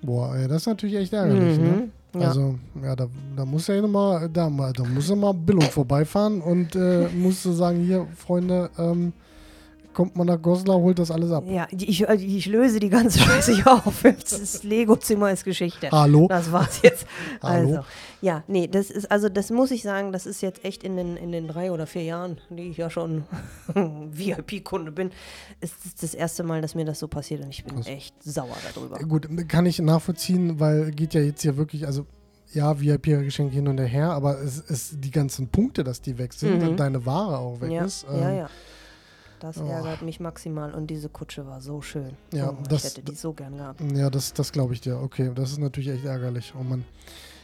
Boah, 0.00 0.34
das 0.48 0.62
ist 0.62 0.66
natürlich 0.66 0.96
echt 0.96 1.12
ärgerlich. 1.12 1.58
Ne? 1.58 1.90
Ja. 2.14 2.28
Also, 2.28 2.58
ja, 2.82 2.94
da, 2.94 3.08
da 3.36 3.44
muss 3.44 3.66
ja 3.68 3.86
mal, 3.86 4.28
da, 4.28 4.50
da 4.50 4.84
muss 4.84 5.08
ja 5.08 5.16
mal 5.16 5.32
Billung 5.32 5.62
vorbeifahren 5.62 6.42
und 6.42 6.76
äh, 6.76 7.08
du 7.46 7.52
sagen, 7.52 7.80
hier, 7.84 8.06
Freunde, 8.16 8.70
ähm, 8.78 9.12
kommt 9.92 10.16
mal 10.16 10.24
nach 10.24 10.40
Goslar, 10.40 10.76
holt 10.78 10.98
das 10.98 11.10
alles 11.10 11.30
ab. 11.32 11.44
Ja, 11.46 11.66
ich, 11.70 12.08
äh, 12.08 12.14
ich 12.14 12.46
löse 12.46 12.80
die 12.80 12.88
ganze 12.88 13.18
Scheiße 13.18 13.54
hier 13.54 13.72
auf. 13.86 14.02
Das 14.02 14.62
Lego-Zimmer 14.64 15.30
ist 15.32 15.44
Geschichte. 15.44 15.90
Hallo? 15.90 16.26
Das 16.28 16.50
war's 16.52 16.80
jetzt. 16.82 17.06
Hallo? 17.42 17.68
Also, 17.76 17.84
ja, 18.20 18.42
nee, 18.48 18.66
das 18.68 18.90
ist, 18.90 19.10
also 19.10 19.28
das 19.28 19.50
muss 19.50 19.70
ich 19.70 19.82
sagen, 19.82 20.12
das 20.12 20.26
ist 20.26 20.40
jetzt 20.42 20.64
echt 20.64 20.82
in 20.84 20.96
den, 20.96 21.16
in 21.16 21.32
den 21.32 21.48
drei 21.48 21.72
oder 21.72 21.86
vier 21.86 22.04
Jahren, 22.04 22.38
die 22.50 22.70
ich 22.70 22.76
ja 22.76 22.88
schon 22.90 23.24
VIP-Kunde 23.74 24.92
bin, 24.92 25.10
ist 25.60 25.74
es 25.84 25.94
das 25.96 26.14
erste 26.14 26.42
Mal, 26.42 26.60
dass 26.62 26.74
mir 26.74 26.84
das 26.84 26.98
so 26.98 27.08
passiert 27.08 27.42
und 27.42 27.50
ich 27.50 27.64
bin 27.64 27.76
Krass. 27.76 27.86
echt 27.86 28.14
sauer 28.22 28.56
darüber. 28.74 28.98
Gut, 28.98 29.28
kann 29.48 29.66
ich 29.66 29.78
nachvollziehen, 29.80 30.60
weil 30.60 30.90
geht 30.92 31.14
ja 31.14 31.20
jetzt 31.20 31.42
hier 31.42 31.56
wirklich, 31.56 31.86
also 31.86 32.06
ja, 32.52 32.78
VIP-Geschenke 32.78 33.54
hin 33.54 33.66
und 33.66 33.78
her, 33.78 34.10
aber 34.10 34.38
es 34.42 34.58
ist 34.58 34.96
die 35.02 35.10
ganzen 35.10 35.48
Punkte, 35.48 35.84
dass 35.84 36.00
die 36.02 36.18
weg 36.18 36.32
sind 36.34 36.60
Mhm. 36.62 36.68
und 36.68 36.76
deine 36.80 37.04
Ware 37.06 37.38
auch 37.38 37.60
weg 37.60 37.70
Ja, 37.70 37.84
ist. 37.84 38.04
ja, 38.04 38.30
ähm, 38.30 38.36
ja. 38.38 38.50
Das 39.42 39.58
oh. 39.58 39.66
ärgert 39.66 40.02
mich 40.02 40.20
maximal 40.20 40.72
und 40.72 40.86
diese 40.86 41.08
Kutsche 41.08 41.44
war 41.48 41.60
so 41.60 41.82
schön. 41.82 42.12
Ja, 42.32 42.50
oh, 42.50 42.56
das- 42.68 42.84
ich 42.84 42.90
hätte 42.92 43.02
die 43.02 43.16
so 43.16 43.32
gern 43.32 43.56
gehabt. 43.56 43.80
Ja, 43.92 44.08
das, 44.08 44.32
das 44.32 44.52
glaube 44.52 44.72
ich 44.72 44.80
dir. 44.80 45.00
Okay, 45.00 45.32
das 45.34 45.50
ist 45.50 45.58
natürlich 45.58 45.88
echt 45.88 46.04
ärgerlich. 46.04 46.54
Oh 46.58 46.62
Mann. 46.62 46.84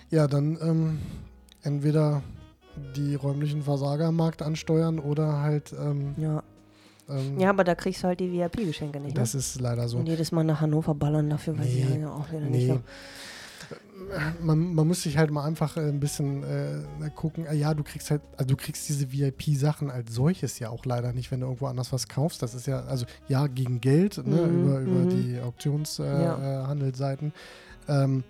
Ja, 0.08 0.28
dann 0.28 0.56
ähm, 0.62 1.00
entweder 1.62 2.22
die 2.94 3.16
räumlichen 3.16 3.62
Versager 3.64 4.06
am 4.06 4.16
Markt 4.16 4.42
ansteuern 4.42 5.00
oder 5.00 5.40
halt. 5.40 5.72
Ähm, 5.72 6.14
Ja. 6.16 6.44
ähm, 7.08 7.40
ja, 7.40 7.50
aber 7.50 7.64
da 7.64 7.74
kriegst 7.74 8.04
du 8.04 8.06
halt 8.06 8.20
die 8.20 8.30
VIP-Geschenke 8.30 9.00
nicht. 9.00 9.18
das 9.18 9.34
ne? 9.34 9.40
ist 9.40 9.60
leider 9.60 9.88
so. 9.88 9.98
Und 9.98 10.06
jedes 10.06 10.30
Mal 10.30 10.44
nach 10.44 10.60
Hannover 10.60 10.94
ballern 10.94 11.28
dafür, 11.28 11.58
weil 11.58 11.66
sie 11.66 11.82
Nee, 11.82 12.00
ja 12.02 12.12
auch 12.12 12.30
wieder 12.30 12.42
Nee. 12.42 12.58
nicht 12.58 12.66
so. 12.68 12.80
Man, 14.40 14.74
man 14.74 14.86
muss 14.86 15.02
sich 15.02 15.18
halt 15.18 15.30
mal 15.30 15.44
einfach 15.44 15.76
äh, 15.76 15.80
ein 15.80 16.00
bisschen 16.00 16.42
äh, 16.44 17.10
gucken. 17.14 17.46
Äh, 17.46 17.54
ja, 17.56 17.74
du 17.74 17.82
kriegst 17.82 18.10
halt, 18.10 18.22
also 18.36 18.48
du 18.48 18.56
kriegst 18.56 18.88
diese 18.88 19.12
VIP-Sachen 19.12 19.90
als 19.90 20.14
solches 20.14 20.58
ja 20.58 20.70
auch 20.70 20.84
leider 20.84 21.12
nicht, 21.12 21.30
wenn 21.30 21.40
du 21.40 21.46
irgendwo 21.46 21.66
anders 21.66 21.92
was 21.92 22.08
kaufst. 22.08 22.42
Das 22.42 22.54
ist 22.54 22.66
ja, 22.66 22.84
also 22.84 23.06
ja, 23.28 23.46
gegen 23.46 23.80
Geld, 23.80 24.18
ne, 24.18 24.42
Mhm, 24.42 24.62
über, 24.62 24.80
über 24.80 25.00
mhm. 25.00 25.08
die 25.10 25.40
Auktionshandelsseiten. 25.40 27.32
Ja. 27.86 28.00
Äh, 28.00 28.04
ähm, 28.04 28.24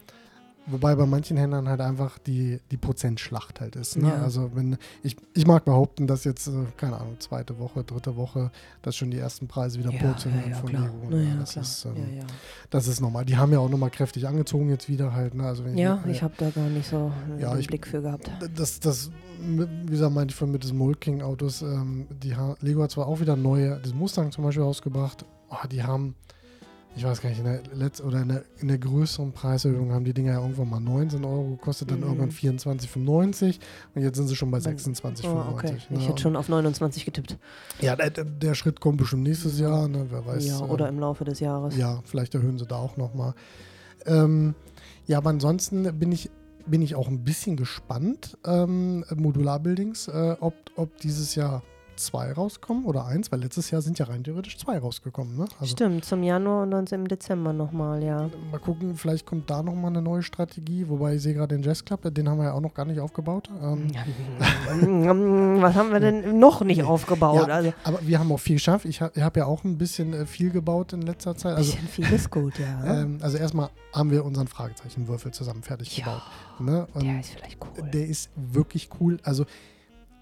wobei 0.70 0.94
bei 0.94 1.07
manchen 1.07 1.37
Händlern 1.37 1.68
halt 1.68 1.81
einfach 1.81 2.18
die, 2.18 2.61
die 2.70 2.76
Prozentschlacht 2.76 3.61
halt 3.61 3.76
ist. 3.76 3.96
Ne? 3.96 4.09
Ja. 4.09 4.22
Also 4.22 4.50
wenn, 4.54 4.76
ich, 5.02 5.16
ich 5.35 5.46
mag 5.46 5.64
behaupten, 5.64 6.07
dass 6.07 6.24
jetzt, 6.24 6.48
äh, 6.48 6.52
keine 6.76 6.96
Ahnung, 6.98 7.16
zweite 7.18 7.59
Woche, 7.59 7.85
dritte 7.85 8.16
Woche, 8.16 8.50
dass 8.83 8.96
schon 8.96 9.11
die 9.11 9.18
ersten 9.18 9.48
Preise 9.48 9.78
wieder 9.78 9.90
Ja, 9.92 9.98
purzeln 10.02 10.35
ja, 10.44 10.50
ja, 10.50 10.57
von 10.57 10.68
klar. 10.68 10.83
Lego. 10.83 10.94
Na 11.11 11.16
ja, 11.22 11.35
das, 11.37 11.52
klar. 11.52 11.62
ist, 11.64 11.85
ähm, 11.85 11.96
das 12.70 12.87
ist 12.88 13.00
normal. 13.00 13.24
Die 13.24 13.37
haben 13.37 13.52
ja 13.52 13.59
auch 13.59 13.68
nochmal 13.68 13.90
kräftig 13.90 14.26
angezogen 14.26 14.68
jetzt 14.70 14.88
wieder 14.88 15.12
halt. 15.12 15.35
Ne? 15.35 15.44
Also 15.44 15.64
wenn 15.64 15.76
ja, 15.76 16.02
ich 16.07 16.22
habe 16.22 16.35
da 16.38 16.50
gar 16.50 16.68
nicht 16.68 16.88
so 16.88 17.11
Ja, 17.38 17.52
den 17.52 17.61
ich- 17.61 17.66
Blick 17.68 17.87
für 17.87 18.02
gehabt. 18.02 18.31
das, 18.57 18.81
das, 18.81 19.11
wie 19.40 19.87
gesagt, 19.90 20.12
meinte 20.14 20.33
ich 20.33 20.37
von 20.37 20.50
mit 20.50 20.62
diesen 20.64 20.76
Mold 20.78 21.00
King 21.00 21.22
Autos, 21.22 21.62
ähm, 21.62 22.07
die 22.22 22.35
Lego 22.61 22.83
hat 22.83 22.90
zwar 22.90 23.07
auch 23.07 23.20
wieder 23.20 23.37
neue, 23.37 23.78
das 23.81 23.94
Mustang 23.94 24.33
zum 24.33 24.44
Beispiel 24.44 24.62
rausgebracht, 24.64 25.24
oh, 25.50 25.66
die 25.70 25.83
haben, 25.83 26.14
ich 26.99 27.05
weiß 27.05 27.21
gar 27.23 27.29
nicht, 27.31 27.39
in 27.39 27.45
der 27.45 27.61
Letz 27.75 28.01
oder 28.01 28.21
in 28.23 28.29
der, 28.29 28.43
in 28.61 28.69
der 28.69 28.79
größeren 28.79 29.33
Preiserhöhung 29.33 29.93
haben 29.93 30.05
die 30.05 30.13
Dinger 30.13 30.33
ja 30.33 30.41
irgendwann 30.41 30.69
mal 30.69 30.81
19 30.81 31.25
Euro 31.25 31.51
gekostet, 31.51 31.91
dann 31.91 31.99
Mhm. 32.01 32.05
irgendwann 32.07 32.31
24,95 32.31 33.59
und 33.95 34.03
jetzt 34.03 34.17
sind 34.17 34.27
sie 34.27 34.37
schon 34.37 34.51
bei 34.51 34.59
Dann- 34.59 34.77
26,95. 34.77 35.25
Oh, 35.29 35.53
okay. 35.53 35.77
ne? 35.91 35.99
Ich 35.99 36.09
hätte 36.09 36.21
schon 36.23 36.37
auf 36.37 36.49
29 36.49 37.05
getippt. 37.05 37.39
Ja, 37.81 37.95
der, 37.97 38.11
der- 38.11 38.55
Schritt 38.55 38.81
kommt 38.81 38.99
bestimmt 38.99 39.23
nächstes 39.23 39.59
Jahr, 39.61 39.87
ne? 39.89 40.07
wer 40.11 40.27
weiß. 40.27 40.45
ja, 40.47 40.59
ähm, 40.59 40.71
oder 40.71 40.89
im 40.89 40.99
Laufe 40.99 41.25
des 41.25 41.41
Jahres. 41.41 41.77
ja, 41.77 42.01
vielleicht 42.05 42.35
erhöhen 42.35 42.59
sie 42.59 42.67
da 42.67 42.77
auch 42.77 42.97
nochmal. 42.97 43.35
Ähm, 44.07 44.55
ja, 45.07 45.19
aber 45.19 45.31
ansonsten 45.31 45.99
bin 45.99 46.13
ich, 46.13 46.31
bin 46.67 46.83
ich 46.83 46.95
auch 46.95 47.09
ein 47.09 47.25
bisschen 47.25 47.57
gespannt, 47.57 48.37
ähm, 48.45 49.05
Modular-Buildings, 49.15 50.09
äh, 50.09 50.37
ob, 50.41 50.55
ob 50.77 50.97
dieses 50.99 51.35
Jahr 51.35 51.63
zwei 51.99 52.33
rauskommen 52.33 52.85
oder 52.85 53.07
eins, 53.07 53.31
weil 53.31 53.41
letztes 53.41 53.71
Jahr 53.71 53.83
sind 53.83 53.99
ja 53.99 54.07
rein 54.07 54.25
theoretisch 54.25 54.59
zwei 54.59 54.79
rausgekommen. 54.79 55.37
Ne? 55.37 55.47
Also 55.61 55.73
Stimmt, 55.73 56.05
zum 56.05 56.23
Januar 56.23 56.63
und 56.63 56.71
dann 56.71 56.87
im 56.87 57.09
Dezember 57.09 57.53
nochmal, 57.53 58.03
ja. 58.03 58.31
mal 58.51 58.59
gucken, 58.59 58.97
vielleicht 58.97 59.27
kommt 59.27 59.51
da 59.51 59.63
nochmal 59.63 59.91
eine 59.91 60.03
neue 60.03 60.23
Strategie, 60.23 60.89
wobei 60.89 61.17
ich 61.17 61.23
sehe 61.23 61.35
gerade 61.35 61.55
den 61.55 61.63
Jazz 61.63 61.85
Club, 61.85 62.03
den 62.15 62.29
haben 62.29 62.39
wir 62.39 62.45
ja 62.45 62.53
auch 62.53 62.61
noch 62.61 62.75
gar 62.75 62.85
nicht 62.85 63.01
aufgebaut. 63.01 63.51
Ähm, 63.61 63.91
Was 65.63 65.75
haben 65.75 65.93
wir 65.93 66.01
denn 66.01 66.39
noch 66.39 66.63
nicht 66.63 66.83
aufgebaut? 66.83 67.49
Ja, 67.49 67.55
also, 67.55 67.73
aber 67.85 67.99
wir 68.03 68.19
haben 68.19 68.33
auch 68.33 68.41
viel 68.41 68.57
geschafft. 68.57 68.85
Ich 68.85 69.01
habe 69.01 69.21
hab 69.23 69.37
ja 69.37 69.47
auch 69.47 69.65
ein 69.65 69.79
bisschen 69.79 70.13
äh, 70.15 70.27
viel 70.27 70.51
gebaut 70.51 70.93
in 70.93 71.03
letzter 71.03 71.37
Zeit. 71.37 71.57
Also, 71.57 71.73
bisschen 71.73 71.89
viel 71.89 72.13
ist 72.13 72.31
gut, 72.31 72.59
ja. 72.59 72.85
ähm, 73.03 73.19
also 73.21 73.37
erstmal 73.39 73.71
haben 73.93 74.11
wir 74.11 74.25
unseren 74.25 74.49
Fragezeichenwürfel 74.49 75.33
zusammen 75.33 75.63
fertig 75.63 75.97
ja, 75.97 76.05
gebaut. 76.05 76.23
Ne? 76.61 76.87
Der 77.01 77.21
ist 77.21 77.31
vielleicht 77.31 77.59
cool. 77.61 77.91
Der 77.91 78.07
ist 78.07 78.31
wirklich 78.37 78.89
cool. 79.01 79.19
Also 79.23 79.45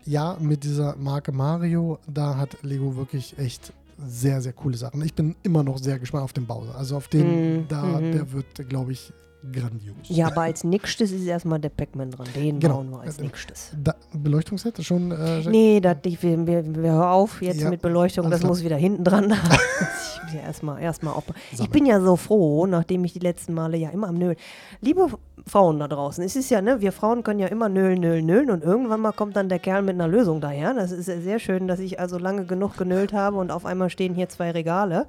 ja, 0.06 0.36
mit 0.40 0.64
dieser 0.64 0.96
Marke 0.96 1.32
Mario, 1.32 1.98
da 2.06 2.36
hat 2.36 2.62
Lego 2.62 2.96
wirklich 2.96 3.38
echt 3.38 3.72
sehr, 3.98 4.40
sehr 4.40 4.52
coole 4.52 4.76
Sachen. 4.76 5.02
Ich 5.02 5.14
bin 5.14 5.34
immer 5.42 5.62
noch 5.62 5.78
sehr 5.78 5.98
gespannt 5.98 6.24
auf 6.24 6.32
den 6.32 6.46
Bowser. 6.46 6.76
Also 6.76 6.96
auf 6.96 7.08
den, 7.08 7.60
Mm, 7.62 7.68
da, 7.68 7.82
mhm. 7.82 8.12
der 8.12 8.32
wird, 8.32 8.68
glaube 8.68 8.92
ich, 8.92 9.12
grandios. 9.52 9.96
Ja, 10.08 10.26
aber 10.28 10.42
als 10.42 10.64
nächstes 10.64 11.12
ist 11.12 11.26
erstmal 11.26 11.58
der 11.60 11.68
Pac-Man 11.68 12.10
dran. 12.10 12.26
Den 12.34 12.58
Genau. 12.60 12.76
bauen 12.76 12.90
wir 12.90 13.00
als 13.00 13.18
Äh, 13.18 13.22
nächstes. 13.22 13.72
Da, 13.82 13.94
Beleuchtungsset 14.12 14.82
schon. 14.84 15.10
Äh, 15.12 15.48
Nee, 15.48 15.80
dat, 15.80 16.04
ich, 16.06 16.22
wir, 16.22 16.46
wir, 16.46 16.64
wir 16.82 16.92
hör 16.92 17.10
auf 17.12 17.40
jetzt 17.42 17.60
Ja, 17.60 17.70
mit 17.70 17.82
Beleuchtung, 17.82 18.30
das 18.30 18.40
klar. 18.40 18.50
muss 18.50 18.64
wieder 18.64 18.76
hinten 18.76 19.04
dran. 19.04 19.32
ich 20.28 20.34
ja 20.34 20.40
erstmal 20.40 20.82
erstmal 20.82 21.14
auf. 21.14 21.24
Ich 21.52 21.70
bin 21.70 21.86
ja 21.86 22.00
so 22.00 22.16
froh, 22.16 22.66
nachdem 22.66 23.04
ich 23.04 23.12
die 23.12 23.18
letzten 23.20 23.54
Male 23.54 23.76
ja 23.76 23.90
immer 23.90 24.08
am 24.08 24.16
Nölen. 24.18 24.36
Liebe 24.80 25.06
Frauen 25.46 25.78
da 25.78 25.86
draußen, 25.86 26.24
es 26.24 26.34
ist 26.34 26.50
ja, 26.50 26.60
ne, 26.60 26.80
wir 26.80 26.90
Frauen 26.90 27.22
können 27.22 27.38
ja 27.38 27.46
immer 27.46 27.68
nölen, 27.68 28.00
nölen, 28.00 28.26
nölen 28.26 28.50
und 28.50 28.64
irgendwann 28.64 29.00
mal 29.00 29.12
kommt 29.12 29.36
dann 29.36 29.48
der 29.48 29.60
Kerl 29.60 29.82
mit 29.82 29.94
einer 29.94 30.08
Lösung 30.08 30.40
daher. 30.40 30.74
Das 30.74 30.90
ist 30.90 31.06
sehr 31.06 31.38
schön, 31.38 31.68
dass 31.68 31.78
ich 31.78 32.00
also 32.00 32.18
lange 32.18 32.46
genug 32.46 32.76
genölt 32.76 33.12
habe 33.12 33.36
und 33.36 33.52
auf 33.52 33.64
einmal 33.64 33.88
stehen 33.90 34.14
hier 34.14 34.28
zwei 34.28 34.50
Regale 34.50 35.06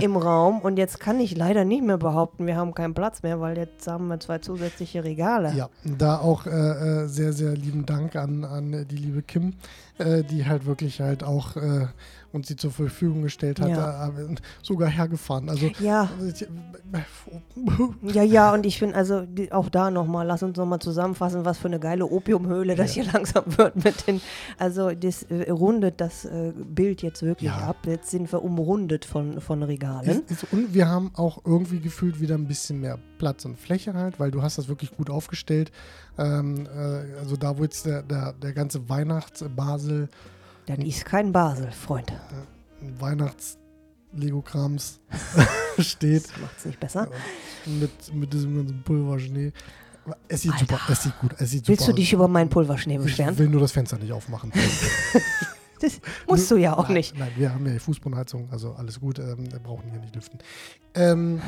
im 0.00 0.16
Raum 0.16 0.60
und 0.60 0.78
jetzt 0.78 1.00
kann 1.00 1.20
ich 1.20 1.36
leider 1.36 1.64
nicht 1.66 1.82
mehr 1.84 1.98
behaupten, 1.98 2.46
wir 2.46 2.56
haben 2.56 2.72
keinen 2.72 2.94
Platz 2.94 3.22
mehr, 3.22 3.40
weil 3.40 3.54
jetzt 3.64 3.86
haben 3.86 4.08
wir 4.08 4.20
zwei 4.20 4.38
zusätzliche 4.38 5.04
Regale. 5.04 5.52
Ja, 5.54 5.68
da 5.84 6.18
auch 6.18 6.46
äh, 6.46 6.50
äh, 6.50 7.06
sehr, 7.08 7.32
sehr 7.32 7.54
lieben 7.54 7.86
Dank 7.86 8.16
an, 8.16 8.44
an 8.44 8.86
die 8.88 8.96
liebe 8.96 9.22
Kim, 9.22 9.54
äh, 9.98 10.22
die 10.22 10.46
halt 10.46 10.66
wirklich 10.66 11.00
halt 11.00 11.24
auch 11.24 11.56
äh, 12.34 12.36
uns 12.36 12.48
die 12.48 12.56
zur 12.56 12.70
Verfügung 12.70 13.22
gestellt 13.22 13.60
hat, 13.60 13.68
Ja. 13.70 14.08
äh, 14.08 14.34
sogar 14.62 14.88
hergefahren. 14.88 15.48
Also 15.48 15.70
Ja, 15.80 16.08
also 16.20 16.26
ich- 16.26 18.14
ja, 18.14 18.22
ja, 18.22 18.52
und 18.52 18.66
ich 18.66 18.78
finde, 18.78 18.96
also 18.96 19.26
auch 19.50 19.68
da 19.68 19.90
nochmal, 19.90 20.26
lass 20.26 20.42
uns 20.42 20.56
nochmal 20.56 20.78
zusammenfassen, 20.80 21.44
was 21.44 21.58
für 21.58 21.68
eine 21.68 21.78
geile 21.80 22.06
Opiumhöhle 22.06 22.74
das 22.74 22.92
hier 22.92 23.04
langsam 23.12 23.44
wird 23.56 23.82
mit 23.84 24.06
den, 24.06 24.20
also 24.58 24.90
das 24.92 25.22
äh, 25.24 25.50
rundet 25.50 26.00
das 26.00 26.24
äh, 26.24 26.52
Bild 26.54 27.02
jetzt 27.02 27.22
wirklich 27.22 27.50
Ja. 27.50 27.58
ab. 27.68 27.76
Jetzt 27.86 28.10
sind 28.10 28.30
wir 28.32 28.42
umrundet 28.42 29.04
von, 29.04 29.40
von 29.40 29.62
Regalen. 29.62 30.08
Ist, 30.08 30.30
ist, 30.30 30.52
und 30.52 30.74
wir 30.74 30.88
haben 30.88 31.10
auch 31.14 31.38
irgendwie 31.44 31.80
gefühlt 31.80 32.20
wieder 32.20 32.34
ein 32.34 32.46
bisschen 32.48 32.80
mehr 32.80 32.98
Platz 33.18 33.44
und 33.44 33.58
Fläche 33.58 33.94
halt, 33.94 34.18
weil 34.20 34.30
du 34.30 34.42
hast 34.42 34.58
das 34.58 34.68
wirklich 34.68 34.96
gut 34.96 35.08
aufgestellt. 35.10 35.70
Ähm, 36.18 36.66
äh, 36.66 37.18
also 37.18 37.36
da, 37.36 37.58
wo 37.58 37.62
jetzt 37.62 37.86
der, 37.86 38.02
der, 38.02 38.32
der 38.34 38.52
ganze 38.52 38.88
Weihnachts-Basel, 38.88 40.08
Das 40.66 40.78
ist 40.78 41.04
kein 41.04 41.32
Basel, 41.32 41.70
Freund. 41.72 42.10
Weihnachts-Lego-Krams 42.98 45.00
steht. 45.78 46.24
Das 46.24 46.38
macht 46.40 46.58
es 46.58 46.64
nicht 46.66 46.80
besser. 46.80 47.08
mit, 47.66 48.14
mit 48.14 48.32
diesem 48.32 48.56
ganzen 48.56 48.82
Pulverschnee. 48.82 49.52
Es 50.28 50.42
sieht 50.42 50.52
Alter. 50.52 50.66
super, 50.66 50.80
es 50.92 51.02
sieht 51.02 51.18
gut, 51.18 51.30
es 51.38 51.50
sieht 51.50 51.66
Willst 51.68 51.82
super 51.82 51.92
du 51.94 52.00
dich 52.02 52.12
über 52.12 52.28
meinen 52.28 52.50
Pulverschnee 52.50 52.98
aus. 52.98 53.04
Ich 53.06 53.12
beschweren? 53.12 53.38
will 53.38 53.48
nur 53.48 53.60
das 53.62 53.72
Fenster 53.72 53.96
nicht 53.98 54.12
aufmachen. 54.12 54.52
Das 55.80 56.00
musst 56.28 56.48
du 56.50 56.56
ja 56.56 56.78
auch 56.78 56.84
nein, 56.84 56.94
nicht. 56.94 57.18
Nein, 57.18 57.32
wir 57.36 57.52
haben 57.52 57.66
ja 57.66 57.72
die 57.72 57.78
Fußbodenheizung, 57.80 58.48
also 58.50 58.72
alles 58.74 58.98
gut, 59.00 59.18
ähm, 59.18 59.50
wir 59.52 59.58
brauchen 59.58 59.90
hier 59.90 59.98
nicht 60.00 60.14
lüften. 60.14 60.38
Ähm, 60.94 61.42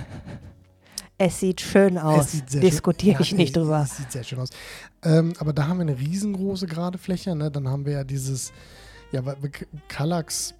Es 1.16 1.40
sieht 1.40 1.60
schön 1.62 1.96
aus. 1.96 2.42
Diskutiere 2.52 3.22
ich 3.22 3.30
Ja, 3.30 3.36
nicht 3.36 3.54
nee, 3.56 3.62
drüber. 3.62 3.80
Es 3.82 3.96
sieht 3.96 4.12
sehr 4.12 4.24
schön 4.24 4.40
aus. 4.40 4.50
Ähm, 5.04 5.32
aber 5.38 5.52
da 5.54 5.68
haben 5.68 5.78
wir 5.78 5.82
eine 5.82 5.98
riesengroße 5.98 6.66
gerade 6.66 6.98
Fläche, 6.98 7.34
ne? 7.36 7.50
dann 7.50 7.68
haben 7.68 7.86
wir 7.86 7.92
ja 7.92 8.04
dieses, 8.04 8.52
ja, 9.12 9.22
Kallax. 9.88 10.54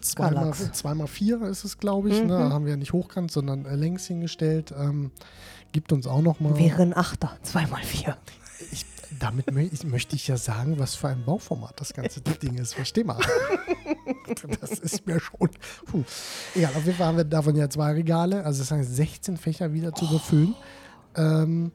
Zweimal, 0.00 0.34
Kallax. 0.34 0.72
zweimal 0.72 1.06
vier 1.06 1.42
ist 1.42 1.64
es, 1.64 1.78
glaube 1.78 2.10
ich. 2.10 2.18
Ne? 2.18 2.24
Mhm. 2.24 2.28
Da 2.28 2.50
haben 2.50 2.64
wir 2.64 2.72
ja 2.72 2.76
nicht 2.76 2.92
hochkant, 2.92 3.30
sondern 3.30 3.64
äh, 3.66 3.76
längs 3.76 4.06
hingestellt. 4.06 4.74
Ähm, 4.76 5.12
gibt 5.70 5.92
uns 5.92 6.06
auch 6.06 6.22
noch 6.22 6.40
mal. 6.40 6.58
Wäre 6.58 6.82
ein 6.82 6.96
Achter, 6.96 7.36
zweimal 7.42 7.82
vier. 7.82 8.16
Ich, 8.72 8.84
damit 9.18 9.52
mö 9.52 9.60
ich, 9.60 9.84
möchte 9.84 10.16
ich 10.16 10.26
ja 10.26 10.36
sagen, 10.36 10.78
was 10.78 10.94
für 10.94 11.08
ein 11.08 11.24
Bauformat 11.24 11.80
das 11.80 11.92
ganze 11.92 12.20
Ding 12.42 12.58
ist. 12.58 12.74
Versteh 12.74 13.04
mal. 13.04 13.18
Das 14.60 14.78
ist 14.78 15.06
mir 15.06 15.20
schon. 15.20 15.50
Puh. 15.86 16.04
Egal, 16.54 16.72
auf 16.74 16.84
jeden 16.84 16.96
Fall 16.96 17.06
haben 17.06 17.16
wir 17.16 17.24
davon 17.24 17.54
ja 17.54 17.68
zwei 17.68 17.92
Regale, 17.92 18.44
also 18.44 18.60
das 18.60 18.70
heißt 18.70 18.94
16 18.94 19.36
Fächer 19.36 19.72
wieder 19.72 19.92
zu 19.94 20.08
befüllen. 20.08 20.54
Ähm, 21.16 21.70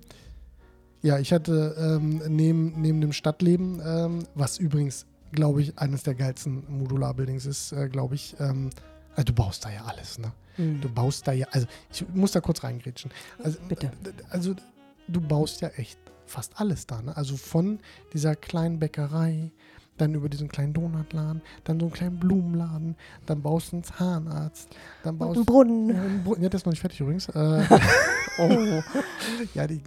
ja, 1.01 1.19
ich 1.19 1.31
hatte 1.31 1.75
ähm, 1.77 2.21
neben, 2.27 2.81
neben 2.81 2.99
dem 3.01 3.13
Stadtleben, 3.13 3.81
ähm, 3.85 4.19
was 4.33 4.57
übrigens, 4.57 5.05
glaube 5.31 5.61
ich, 5.61 5.77
eines 5.77 6.03
der 6.03 6.15
geilsten 6.15 6.63
Modular-Buildings 6.67 7.45
ist, 7.45 7.71
äh, 7.73 7.89
glaube 7.89 8.15
ich. 8.15 8.35
Ähm, 8.39 8.69
also 9.15 9.25
du 9.25 9.33
baust 9.33 9.65
da 9.65 9.69
ja 9.71 9.83
alles, 9.85 10.19
ne? 10.19 10.31
Hm. 10.57 10.81
Du 10.81 10.89
baust 10.89 11.27
da 11.27 11.31
ja, 11.33 11.47
also 11.51 11.67
ich 11.91 12.05
muss 12.13 12.31
da 12.31 12.39
kurz 12.41 12.63
reingrätschen. 12.63 13.11
Also, 13.43 13.59
Bitte. 13.67 13.91
d- 14.05 14.11
Also 14.29 14.55
du 15.07 15.21
baust 15.21 15.61
ja 15.61 15.69
echt 15.69 15.99
fast 16.25 16.59
alles 16.59 16.85
da, 16.87 17.01
ne? 17.01 17.15
Also 17.15 17.37
von 17.37 17.79
dieser 18.13 18.35
kleinen 18.35 18.79
Bäckerei, 18.79 19.51
dann 19.97 20.13
über 20.13 20.29
diesen 20.29 20.47
kleinen 20.47 20.73
Donutladen, 20.73 21.41
dann 21.63 21.79
so 21.79 21.87
einen 21.87 21.93
kleinen 21.93 22.19
Blumenladen, 22.19 22.95
dann 23.25 23.41
baust 23.41 23.71
du 23.71 23.77
einen 23.77 23.83
Zahnarzt, 23.83 24.69
dann 25.03 25.17
baust 25.17 25.39
ein 25.39 25.45
Brunnen. 25.45 25.89
Ja, 25.89 26.01
einen 26.03 26.23
Brunnen. 26.23 26.43
Ja, 26.43 26.49
der 26.49 26.57
ist 26.59 26.65
noch 26.65 26.71
nicht 26.73 26.81
fertig 26.81 26.99
übrigens. 27.01 27.29
Äh, 27.29 27.63
Oh, 28.39 28.83
ja, 29.55 29.65
die 29.65 29.81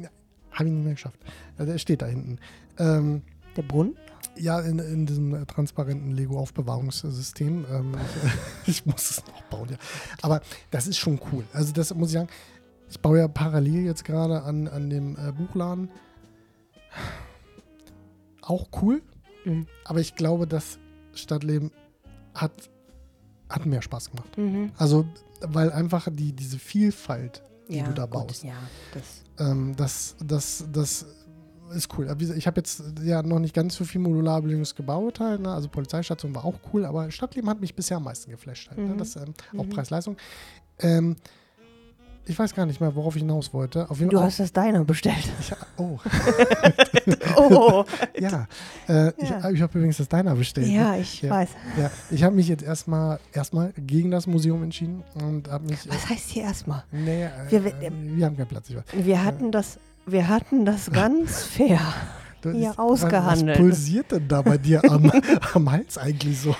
habe 0.50 0.64
ich 0.68 0.72
nicht 0.74 0.84
mehr 0.84 0.94
geschafft. 0.94 1.20
Also, 1.56 1.70
der 1.70 1.78
steht 1.78 2.02
da 2.02 2.06
hinten. 2.06 2.38
Ähm, 2.78 3.22
der 3.56 3.62
Brunnen? 3.62 3.94
Ja, 4.36 4.60
in, 4.60 4.78
in 4.78 5.06
diesem 5.06 5.34
äh, 5.34 5.46
transparenten 5.46 6.12
Lego-Aufbewahrungssystem. 6.12 7.66
Ähm, 7.70 7.94
ich, 8.66 8.86
muss 8.86 9.10
es 9.10 9.26
noch 9.26 9.42
bauen, 9.44 9.68
ja. 9.70 9.76
Aber 10.22 10.40
das 10.70 10.86
ist 10.86 10.98
schon 10.98 11.20
cool. 11.32 11.44
Also, 11.52 11.72
das 11.72 11.94
muss 11.94 12.08
ich 12.08 12.14
sagen. 12.14 12.28
Ich 12.88 12.98
baue 13.00 13.18
ja 13.18 13.28
parallel 13.28 13.84
jetzt 13.84 14.04
gerade 14.04 14.42
an, 14.42 14.66
an 14.66 14.90
dem 14.90 15.16
äh, 15.16 15.32
Buchladen. 15.32 15.90
Auch 18.42 18.68
cool. 18.82 19.02
Mhm. 19.44 19.66
Aber 19.84 20.00
ich 20.00 20.16
glaube, 20.16 20.46
das 20.46 20.78
Stadtleben 21.14 21.70
hat, 22.34 22.52
hat 23.48 23.66
mehr 23.66 23.82
Spaß 23.82 24.10
gemacht. 24.10 24.36
Mhm. 24.36 24.72
Also, 24.76 25.06
weil 25.40 25.72
einfach 25.72 26.08
die, 26.10 26.32
diese 26.32 26.58
Vielfalt, 26.58 27.42
die 27.68 27.76
ja, 27.76 27.84
du 27.84 27.92
da 27.92 28.06
gut, 28.06 28.28
baust, 28.28 28.42
Ja, 28.42 28.54
das. 28.92 29.48
ähm, 29.48 29.74
das, 29.76 30.16
das, 30.24 30.64
das 30.72 31.06
ist 31.74 31.88
cool. 31.98 32.08
Ich 32.36 32.46
habe 32.46 32.60
jetzt 32.60 32.82
ja 33.02 33.22
noch 33.22 33.38
nicht 33.38 33.54
ganz 33.54 33.74
so 33.76 33.84
viel 33.84 34.00
Modularbuildings 34.00 34.74
gebaut 34.74 35.20
halt, 35.20 35.40
ne? 35.40 35.52
Also 35.52 35.68
Polizeistation 35.68 36.34
war 36.34 36.44
auch 36.44 36.58
cool, 36.72 36.84
aber 36.84 37.10
Stadtleben 37.10 37.48
hat 37.50 37.60
mich 37.60 37.74
bisher 37.74 37.96
am 37.98 38.04
meisten 38.04 38.30
geflasht 38.30 38.68
halt. 38.70 38.78
Ne? 38.78 38.94
Mhm. 38.94 38.98
Das, 38.98 39.16
ähm, 39.16 39.34
auch 39.58 39.64
Mhm. 39.64 39.70
Preis-Leistung. 39.70 40.16
Ähm, 40.80 41.16
ich 42.26 42.38
weiß 42.38 42.54
gar 42.54 42.64
nicht 42.66 42.80
mehr, 42.80 42.94
worauf 42.94 43.16
ich 43.16 43.22
hinaus 43.22 43.52
wollte. 43.52 43.90
Auf 43.90 43.98
jeden 43.98 44.10
Du 44.10 44.20
hast 44.20 44.38
das 44.38 44.52
deiner 44.52 44.84
bestellt. 44.84 45.16
Ich, 45.40 45.52
oh, 45.78 45.98
Oh, 47.36 47.84
ja. 48.18 48.46
Äh, 48.88 49.12
Ich, 49.16 49.28
Ja. 49.30 49.50
ich 49.50 49.60
habe 49.62 49.78
übrigens 49.78 49.96
das 49.96 50.08
Deiner 50.08 50.34
bestellt. 50.34 50.66
ne? 50.68 50.74
ja, 50.74 50.96
ich 50.96 51.22
Ja. 51.22 51.30
weiß. 51.30 51.48
ja. 51.78 51.90
Ich 52.10 52.22
habe 52.22 52.34
mich 52.36 52.48
jetzt 52.48 52.62
erstmal 52.62 53.18
erstmal 53.32 53.72
gegen 53.76 54.10
das 54.10 54.26
Museum 54.26 54.62
entschieden 54.62 55.02
und 55.14 55.48
habe 55.50 55.66
mich. 55.66 55.88
Was 55.88 56.08
heißt 56.08 56.30
hier 56.30 56.44
erstmal? 56.44 56.84
Nee, 56.92 57.24
äh, 57.24 57.30
Wir- 57.50 57.64
äh, 57.82 57.90
wir 57.92 58.26
haben 58.26 58.36
keinen 58.36 58.46
Platz. 58.48 58.70
Ich. 58.70 58.76
Wir 59.06 59.24
hatten 59.24 59.50
das, 59.50 59.78
wir 60.12 60.28
hatten 60.28 60.64
das 60.64 60.90
ganz 60.90 61.42
fair. 61.56 61.80
Du, 62.42 62.50
Ja, 62.50 62.72
ich- 62.72 62.78
ausgehandelt. 62.78 63.58
Was 63.58 63.62
pulsiert 63.64 64.12
denn 64.12 64.26
da 64.28 64.42
bei 64.42 64.56
dir 64.58 64.82
am, 64.90 65.10
am 65.54 65.70
Hals 65.70 65.98
eigentlich 65.98 66.40
so? 66.40 66.54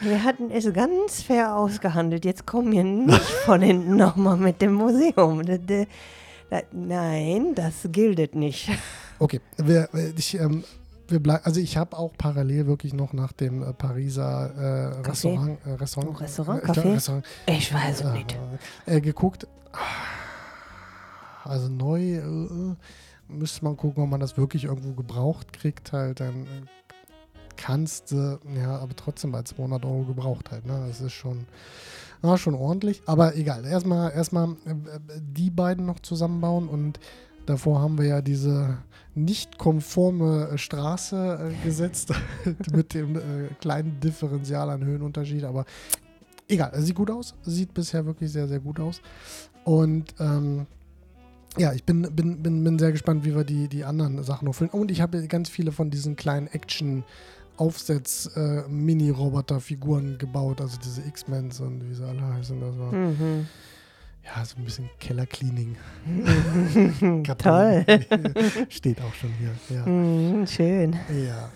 Wir 0.00 0.24
hatten 0.24 0.50
es 0.50 0.72
ganz 0.72 1.22
fair 1.22 1.54
ausgehandelt. 1.54 2.24
Jetzt 2.24 2.44
kommen 2.46 2.72
wir 2.72 2.82
nicht 2.82 3.20
von 3.46 3.62
hinten 3.62 3.96
nochmal 3.96 4.36
mit 4.36 4.60
dem 4.60 4.74
Museum. 4.74 5.44
Da- 5.46 5.58
da- 5.58 5.84
da- 6.50 6.62
Nein, 6.72 7.54
das 7.54 7.74
gilt 7.92 8.34
nicht. 8.34 8.68
Okay, 9.20 9.40
wir, 9.58 9.88
ich, 10.16 10.34
ähm, 10.40 10.64
wir 11.06 11.20
bleib, 11.20 11.46
also 11.46 11.60
ich 11.60 11.76
habe 11.76 11.96
auch 11.96 12.12
parallel 12.18 12.66
wirklich 12.66 12.92
noch 12.94 13.12
nach 13.12 13.30
dem 13.32 13.62
äh, 13.62 13.72
Pariser 13.72 14.50
äh, 15.02 15.08
Restaurant, 15.08 15.58
äh, 15.64 15.70
Restaurant, 15.74 16.10
Oh, 16.16 16.18
Restaurant, 16.20 16.62
äh, 16.62 16.64
glaub, 16.66 16.76
Café? 16.78 16.94
Restaurant 16.94 17.24
Ich 17.46 17.72
weiß 17.72 18.00
es 18.00 18.06
äh, 18.06 18.12
nicht. 18.12 18.38
äh, 18.86 19.00
geguckt. 19.00 19.46
Also 21.44 21.68
neu 21.68 22.16
äh, 22.16 22.76
müsste 23.28 23.64
man 23.64 23.76
gucken, 23.76 24.02
ob 24.02 24.10
man 24.10 24.20
das 24.20 24.36
wirklich 24.36 24.64
irgendwo 24.64 24.92
gebraucht 24.92 25.52
kriegt 25.52 25.92
halt. 25.92 26.20
Dann 26.20 26.42
äh, 26.42 26.66
kannst 27.56 28.12
du, 28.12 28.38
ja, 28.56 28.78
aber 28.78 28.94
trotzdem 28.96 29.32
bei 29.32 29.42
200 29.42 29.84
Euro 29.84 30.04
gebraucht 30.04 30.50
halt. 30.50 30.66
Ne? 30.66 30.84
Das 30.88 31.00
ist 31.00 31.12
schon, 31.12 31.46
ja, 32.22 32.36
schon 32.36 32.54
ordentlich. 32.54 33.02
Aber 33.06 33.36
egal. 33.36 33.64
Erstmal, 33.64 34.12
erstmal 34.12 34.56
äh, 34.66 34.70
äh, 34.70 35.00
die 35.20 35.50
beiden 35.50 35.86
noch 35.86 36.00
zusammenbauen 36.00 36.68
und 36.68 36.98
davor 37.46 37.80
haben 37.80 37.98
wir 37.98 38.06
ja 38.06 38.22
diese 38.22 38.78
nicht 39.14 39.58
konforme 39.58 40.48
äh, 40.48 40.58
Straße 40.58 41.52
äh, 41.52 41.64
gesetzt 41.64 42.12
mit 42.72 42.94
dem 42.94 43.16
äh, 43.16 43.20
kleinen 43.60 44.00
Differential 44.00 44.70
an 44.70 44.84
Höhenunterschied. 44.84 45.44
Aber 45.44 45.64
egal, 46.48 46.72
sieht 46.80 46.94
gut 46.94 47.10
aus. 47.10 47.34
Sieht 47.42 47.74
bisher 47.74 48.06
wirklich 48.06 48.32
sehr, 48.32 48.48
sehr 48.48 48.60
gut 48.60 48.80
aus. 48.80 49.00
Und 49.64 50.14
ähm, 50.18 50.66
ja, 51.58 51.72
ich 51.72 51.84
bin, 51.84 52.02
bin, 52.14 52.42
bin, 52.42 52.62
bin 52.64 52.78
sehr 52.78 52.92
gespannt, 52.92 53.24
wie 53.24 53.34
wir 53.34 53.44
die, 53.44 53.68
die 53.68 53.84
anderen 53.84 54.22
Sachen 54.22 54.46
noch 54.46 54.54
füllen. 54.54 54.70
Und 54.70 54.90
ich 54.90 55.00
habe 55.00 55.26
ganz 55.28 55.48
viele 55.50 55.72
von 55.72 55.90
diesen 55.90 56.16
kleinen 56.16 56.46
Action- 56.48 57.04
Aufsatz-Mini-Roboter-Figuren 57.58 60.18
gebaut, 60.18 60.60
also 60.60 60.78
diese 60.82 61.02
X-Mens 61.06 61.60
und 61.60 61.88
wie 61.88 61.94
sie 61.94 62.04
alle 62.04 62.22
heißen. 62.22 62.60
Das 62.60 62.78
war 62.78 62.92
Mhm. 62.92 63.46
ja 64.24 64.44
so 64.44 64.56
ein 64.56 64.64
bisschen 64.64 64.88
Keller-Cleaning. 65.00 65.76
Toll. 67.38 67.84
Steht 68.68 69.00
auch 69.00 69.14
schon 69.14 69.30
hier. 69.38 69.50
Ja. 69.76 69.86
Mhm, 69.86 70.46
schön. 70.46 70.96
Ja. 71.26 71.50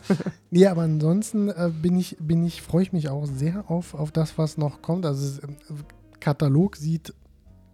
Nee, 0.50 0.66
aber 0.66 0.82
ansonsten 0.82 1.48
äh, 1.48 1.70
bin 1.70 1.96
ich, 1.98 2.16
bin 2.20 2.44
ich, 2.44 2.62
freue 2.62 2.82
ich 2.82 2.92
mich 2.92 3.08
auch 3.08 3.26
sehr 3.26 3.64
auf, 3.70 3.94
auf 3.94 4.10
das, 4.12 4.36
was 4.38 4.58
noch 4.58 4.82
kommt. 4.82 5.06
Also 5.06 5.26
es, 5.26 5.42
ähm, 5.42 5.56
Katalog 6.20 6.76
sieht 6.76 7.14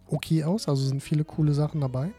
okay 0.07 0.43
aus, 0.43 0.67
also 0.67 0.83
sind 0.85 1.01
viele 1.01 1.23
coole 1.23 1.53
Sachen 1.53 1.81
dabei. 1.81 2.11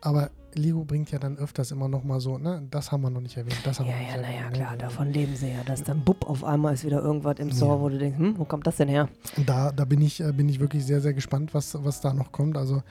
Aber 0.00 0.30
Lego 0.54 0.84
bringt 0.84 1.10
ja 1.10 1.18
dann 1.18 1.36
öfters 1.36 1.72
immer 1.72 1.88
noch 1.88 2.04
mal 2.04 2.20
so, 2.20 2.38
ne, 2.38 2.62
das 2.70 2.90
haben 2.92 3.02
wir 3.02 3.10
noch 3.10 3.20
nicht 3.20 3.36
erwähnt, 3.36 3.58
das 3.64 3.80
haben 3.80 3.86
Ja, 3.88 3.94
wir 3.98 4.06
ja, 4.08 4.16
naja, 4.22 4.38
erwähnt. 4.38 4.54
klar, 4.54 4.72
ne? 4.72 4.78
davon 4.78 5.12
leben 5.12 5.34
sie 5.36 5.48
ja. 5.50 5.62
Dass 5.64 5.82
dann 5.82 6.04
bupp 6.04 6.28
auf 6.28 6.42
einmal 6.44 6.74
ist 6.74 6.84
wieder 6.84 7.00
irgendwas 7.02 7.38
im 7.38 7.50
Store, 7.52 7.76
Ja. 7.76 7.80
wo 7.80 7.88
du 7.88 7.98
denkst, 7.98 8.18
hm, 8.18 8.38
wo 8.38 8.44
kommt 8.44 8.66
das 8.66 8.76
denn 8.76 8.88
her? 8.88 9.08
Da, 9.44 9.72
da 9.72 9.84
bin 9.84 10.00
ich, 10.00 10.20
äh, 10.20 10.32
bin 10.32 10.48
ich 10.48 10.58
wirklich 10.60 10.84
sehr, 10.86 11.00
sehr 11.00 11.12
gespannt, 11.14 11.52
was, 11.54 11.76
was 11.84 12.00
da 12.00 12.14
noch 12.14 12.32
kommt. 12.32 12.56
Also, 12.56 12.82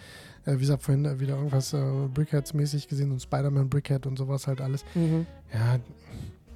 äh, 0.46 0.54
wie 0.56 0.60
gesagt, 0.60 0.84
vorhin 0.84 1.06
äh, 1.06 1.20
wieder 1.20 1.36
irgendwas 1.36 1.74
äh, 1.74 1.78
Brickheads-mäßig 2.14 2.88
gesehen 2.88 3.12
und 3.12 3.22
Spider-Man 3.22 3.70
Brickhead 3.70 4.06
und 4.06 4.18
sowas 4.18 4.46
halt 4.48 4.62
alles. 4.62 4.84
Mhm. 4.96 5.26
Ja, 5.54 5.80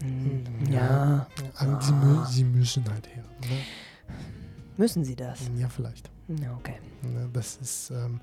Mhm. 0.03 0.43
Ja. 0.73 1.27
Ja, 1.59 1.77
äh, 1.77 1.81
sie, 1.81 1.93
mü 1.93 2.25
sie 2.27 2.43
müssen 2.43 2.83
halt 2.91 3.07
her. 3.15 3.23
Ne? 3.41 3.57
müssen 4.75 5.03
sie 5.05 5.15
das? 5.15 5.41
Ja, 5.59 5.69
vielleicht. 5.69 6.09
Ja, 6.41 6.55
okay. 6.57 6.75
Ne, 7.01 7.29
Das 7.33 7.57
ist, 7.57 7.91
ähm, 7.91 8.21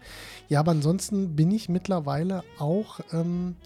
ja, 0.48 0.60
aber 0.60 0.72
ansonsten 0.72 1.34
bin 1.36 1.50
ich 1.50 1.68
mittlerweile 1.68 2.42
auch, 2.58 3.00
ähm, 3.12 3.56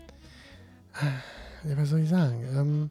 äh, 1.64 1.76
was 1.76 1.90
soll 1.90 2.00
ich 2.00 2.08
sagen, 2.08 2.44
ähm, 2.56 2.90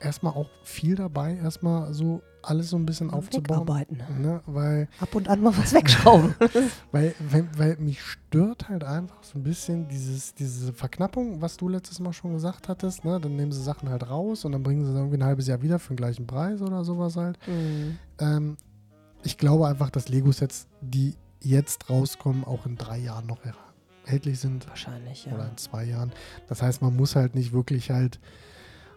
erstmal 0.00 0.34
auch 0.34 0.48
viel 0.62 0.96
dabei, 0.96 1.36
erstmal 1.36 1.92
so 1.94 2.22
alles 2.42 2.70
so 2.70 2.76
ein 2.76 2.84
bisschen 2.84 3.10
aufzubauen. 3.10 3.60
Wegarbeiten. 3.62 4.02
Ne, 4.20 4.42
weil, 4.46 4.88
Ab 5.00 5.14
und 5.14 5.28
an 5.28 5.40
mal 5.40 5.56
was 5.56 5.72
wegschrauben. 5.72 6.34
weil, 6.92 7.14
weil, 7.30 7.48
weil 7.56 7.76
mich 7.78 8.02
stört 8.02 8.68
halt 8.68 8.84
einfach 8.84 9.22
so 9.22 9.38
ein 9.38 9.42
bisschen 9.42 9.88
dieses, 9.88 10.34
diese 10.34 10.72
Verknappung, 10.72 11.40
was 11.40 11.56
du 11.56 11.68
letztes 11.68 12.00
Mal 12.00 12.12
schon 12.12 12.34
gesagt 12.34 12.68
hattest. 12.68 13.04
Ne? 13.04 13.18
Dann 13.18 13.36
nehmen 13.36 13.52
sie 13.52 13.62
Sachen 13.62 13.88
halt 13.88 14.08
raus 14.10 14.44
und 14.44 14.52
dann 14.52 14.62
bringen 14.62 14.84
sie 14.84 14.92
irgendwie 14.92 15.16
ein 15.16 15.24
halbes 15.24 15.46
Jahr 15.46 15.62
wieder 15.62 15.78
für 15.78 15.94
den 15.94 15.96
gleichen 15.96 16.26
Preis 16.26 16.60
oder 16.60 16.84
sowas 16.84 17.16
halt. 17.16 17.38
Mhm. 17.46 17.98
Ähm, 18.20 18.56
ich 19.24 19.38
glaube 19.38 19.66
einfach, 19.66 19.90
dass 19.90 20.08
Lego-Sets, 20.08 20.66
die 20.80 21.14
jetzt 21.40 21.90
rauskommen, 21.90 22.44
auch 22.44 22.66
in 22.66 22.76
drei 22.76 22.98
Jahren 22.98 23.26
noch 23.26 23.38
erhältlich 24.04 24.38
sind 24.38 24.68
Wahrscheinlich, 24.68 25.26
oder 25.26 25.44
ja. 25.44 25.48
in 25.48 25.56
zwei 25.56 25.84
Jahren. 25.84 26.12
Das 26.48 26.62
heißt, 26.62 26.82
man 26.82 26.94
muss 26.96 27.16
halt 27.16 27.34
nicht 27.34 27.52
wirklich 27.52 27.90
halt 27.90 28.20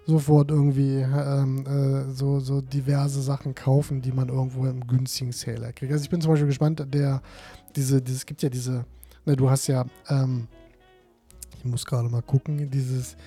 sofort 0.05 0.51
irgendwie 0.51 0.99
ähm, 0.99 1.65
äh, 1.65 2.13
so, 2.13 2.39
so 2.39 2.61
diverse 2.61 3.21
Sachen 3.21 3.55
kaufen, 3.55 4.01
die 4.01 4.13
man 4.13 4.29
irgendwo 4.29 4.65
im 4.65 4.87
günstigen 4.87 5.33
Sale 5.33 5.73
kriegt. 5.73 5.91
Also 5.91 6.03
ich 6.03 6.09
bin 6.09 6.21
zum 6.21 6.31
Beispiel 6.31 6.47
gespannt, 6.47 6.85
der, 6.93 7.21
diese, 7.75 7.97
es 7.97 8.25
gibt 8.25 8.41
ja 8.41 8.49
diese, 8.49 8.85
ne, 9.25 9.35
du 9.35 9.49
hast 9.49 9.67
ja, 9.67 9.85
ähm, 10.07 10.47
ich 11.57 11.65
muss 11.65 11.85
gerade 11.85 12.07
mal 12.07 12.21
gucken, 12.21 12.69
dieses, 12.71 13.17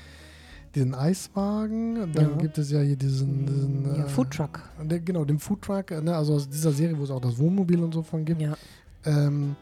diesen 0.75 0.95
Eiswagen, 0.95 2.13
dann 2.13 2.31
Ja. 2.31 2.37
gibt 2.37 2.59
es 2.59 2.71
ja 2.71 2.81
hier 2.81 2.97
diesen, 2.97 3.47
diesen 3.47 3.85
ja, 3.97 4.05
äh, 4.05 4.09
Foodtruck. 4.09 4.61
der, 4.83 5.01
genau, 5.01 5.25
dem 5.25 5.39
Foodtruck, 5.41 5.91
ne, 5.91 6.15
also 6.17 6.35
aus 6.35 6.49
dieser 6.49 6.73
Serie, 6.73 6.97
wo 6.99 7.05
es 7.05 7.11
auch 7.11 7.21
das 7.21 7.39
Wohnmobil 7.39 7.81
und 7.83 7.93
so 7.93 8.03
von 8.03 8.25
gibt, 8.25 8.41
Ja. 8.41 8.57
ähm, 9.05 9.57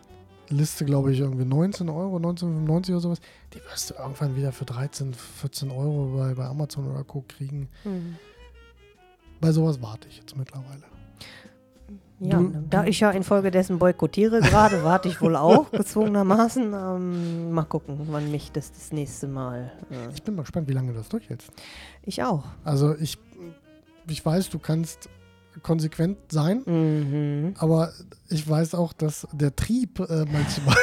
Liste, 0.50 0.84
glaube 0.86 1.12
ich, 1.12 1.20
irgendwie 1.20 1.44
19 1.44 1.88
Euro, 1.90 2.16
1995 2.18 2.94
oder 2.94 3.00
sowas. 3.02 3.20
Die 3.52 3.58
wirst 3.70 3.90
du 3.90 3.94
irgendwann 3.94 4.34
wieder 4.34 4.50
für 4.52 4.64
13, 4.64 5.12
14 5.12 5.70
Euro 5.70 6.16
bei, 6.16 6.32
bei 6.34 6.46
Amazon 6.46 6.86
oder 6.90 7.04
Co. 7.04 7.22
kriegen. 7.28 7.68
Mhm. 7.84 8.16
Bei 9.40 9.52
sowas 9.52 9.80
warte 9.82 10.08
ich 10.08 10.16
jetzt 10.18 10.36
mittlerweile. 10.36 10.82
Ja, 12.20 12.38
Du- 12.38 12.52
da 12.68 12.84
ich 12.84 12.98
ja 13.00 13.10
infolgedessen 13.12 13.78
boykottiere 13.78 14.40
gerade, 14.40 14.82
warte 14.84 15.08
ich 15.08 15.20
wohl 15.20 15.36
auch 15.36 15.70
gezwungenermaßen. 15.70 16.72
Ähm, 16.74 17.52
mal 17.52 17.62
gucken, 17.64 17.98
wann 18.10 18.30
mich 18.30 18.50
das 18.52 18.72
das 18.72 18.92
nächste 18.92 19.28
Mal. 19.28 19.70
Äh, 19.90 20.12
Ich 20.14 20.22
bin 20.22 20.34
mal 20.34 20.42
gespannt, 20.42 20.68
wie 20.68 20.72
lange 20.72 20.92
du 20.92 20.98
das 20.98 21.08
durchhältst. 21.08 21.50
ich 22.02 22.22
auch. 22.22 22.44
Also 22.64 22.94
ich, 22.96 23.18
ich 24.08 24.24
weiß, 24.24 24.50
du 24.50 24.58
kannst 24.58 25.08
konsequent 25.62 26.18
sein, 26.30 26.62
Mhm. 26.66 27.54
aber 27.58 27.92
ich 28.28 28.48
weiß 28.48 28.74
auch, 28.74 28.92
dass 28.92 29.26
der 29.32 29.54
Trieb 29.56 29.98
äh, 30.00 30.24
manchmal 30.32 30.76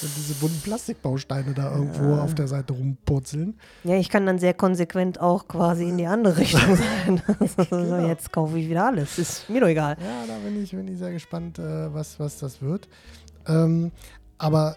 wenn 0.00 0.10
diese 0.16 0.34
bunten 0.34 0.60
Plastikbausteine 0.62 1.54
da 1.54 1.72
irgendwo 1.74 2.16
Ja. 2.16 2.22
auf 2.22 2.34
der 2.34 2.48
Seite 2.48 2.72
rumpurzeln. 2.74 3.58
Ja, 3.84 3.96
ich 3.96 4.08
kann 4.08 4.26
dann 4.26 4.38
sehr 4.38 4.54
konsequent 4.54 5.20
auch 5.20 5.48
quasi 5.48 5.84
in 5.88 5.96
die 5.98 6.06
andere 6.06 6.36
Richtung 6.38 6.76
sein. 6.76 7.22
Also 7.40 7.64
Genau. 7.76 8.06
Jetzt 8.06 8.32
kaufe 8.32 8.58
ich 8.58 8.68
wieder 8.68 8.86
alles. 8.86 9.18
Ist 9.18 9.48
mir 9.50 9.60
doch 9.60 9.68
egal. 9.68 9.96
Ja, 10.00 10.26
da 10.26 10.36
bin 10.44 10.62
ich, 10.62 10.70
bin 10.72 10.88
ich 10.88 10.98
sehr 10.98 11.12
gespannt, 11.12 11.58
äh, 11.58 11.92
was, 11.94 12.18
was 12.20 12.38
das 12.38 12.60
wird. 12.62 12.88
Ähm, 13.46 13.90
aber 14.38 14.76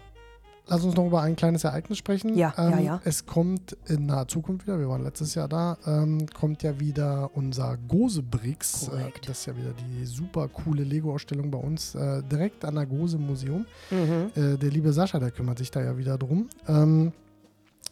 lass 0.68 0.84
uns 0.84 0.94
noch 0.94 1.06
über 1.06 1.22
ein 1.22 1.36
kleines 1.36 1.64
Ereignis 1.64 1.98
sprechen. 1.98 2.36
Ja, 2.36 2.54
ähm, 2.58 2.70
ja, 2.70 2.78
ja. 2.78 3.00
Es 3.04 3.26
kommt 3.26 3.76
in 3.86 4.06
naher 4.06 4.28
Zukunft 4.28 4.66
wieder, 4.66 4.78
wir 4.78 4.88
waren 4.88 5.02
letztes 5.02 5.34
Jahr 5.34 5.48
da, 5.48 5.78
ähm, 5.86 6.26
kommt 6.32 6.62
ja 6.62 6.78
wieder 6.78 7.30
unser 7.34 7.76
Gose-Brix. 7.88 8.88
Äh, 8.88 9.10
das 9.26 9.40
ist 9.40 9.46
ja 9.46 9.56
wieder 9.56 9.72
die 9.72 10.04
super 10.04 10.48
coole 10.48 10.84
Lego-Ausstellung 10.84 11.50
bei 11.50 11.58
uns, 11.58 11.94
äh, 11.94 12.22
direkt 12.22 12.64
an 12.64 12.76
der 12.76 12.86
Gose-Museum. 12.86 13.66
Mhm. 13.90 14.30
Äh, 14.34 14.56
der 14.56 14.70
liebe 14.70 14.92
Sascha, 14.92 15.18
der 15.18 15.30
kümmert 15.30 15.58
sich 15.58 15.70
da 15.70 15.82
ja 15.82 15.96
wieder 15.96 16.18
drum. 16.18 16.48
Ähm, 16.66 17.12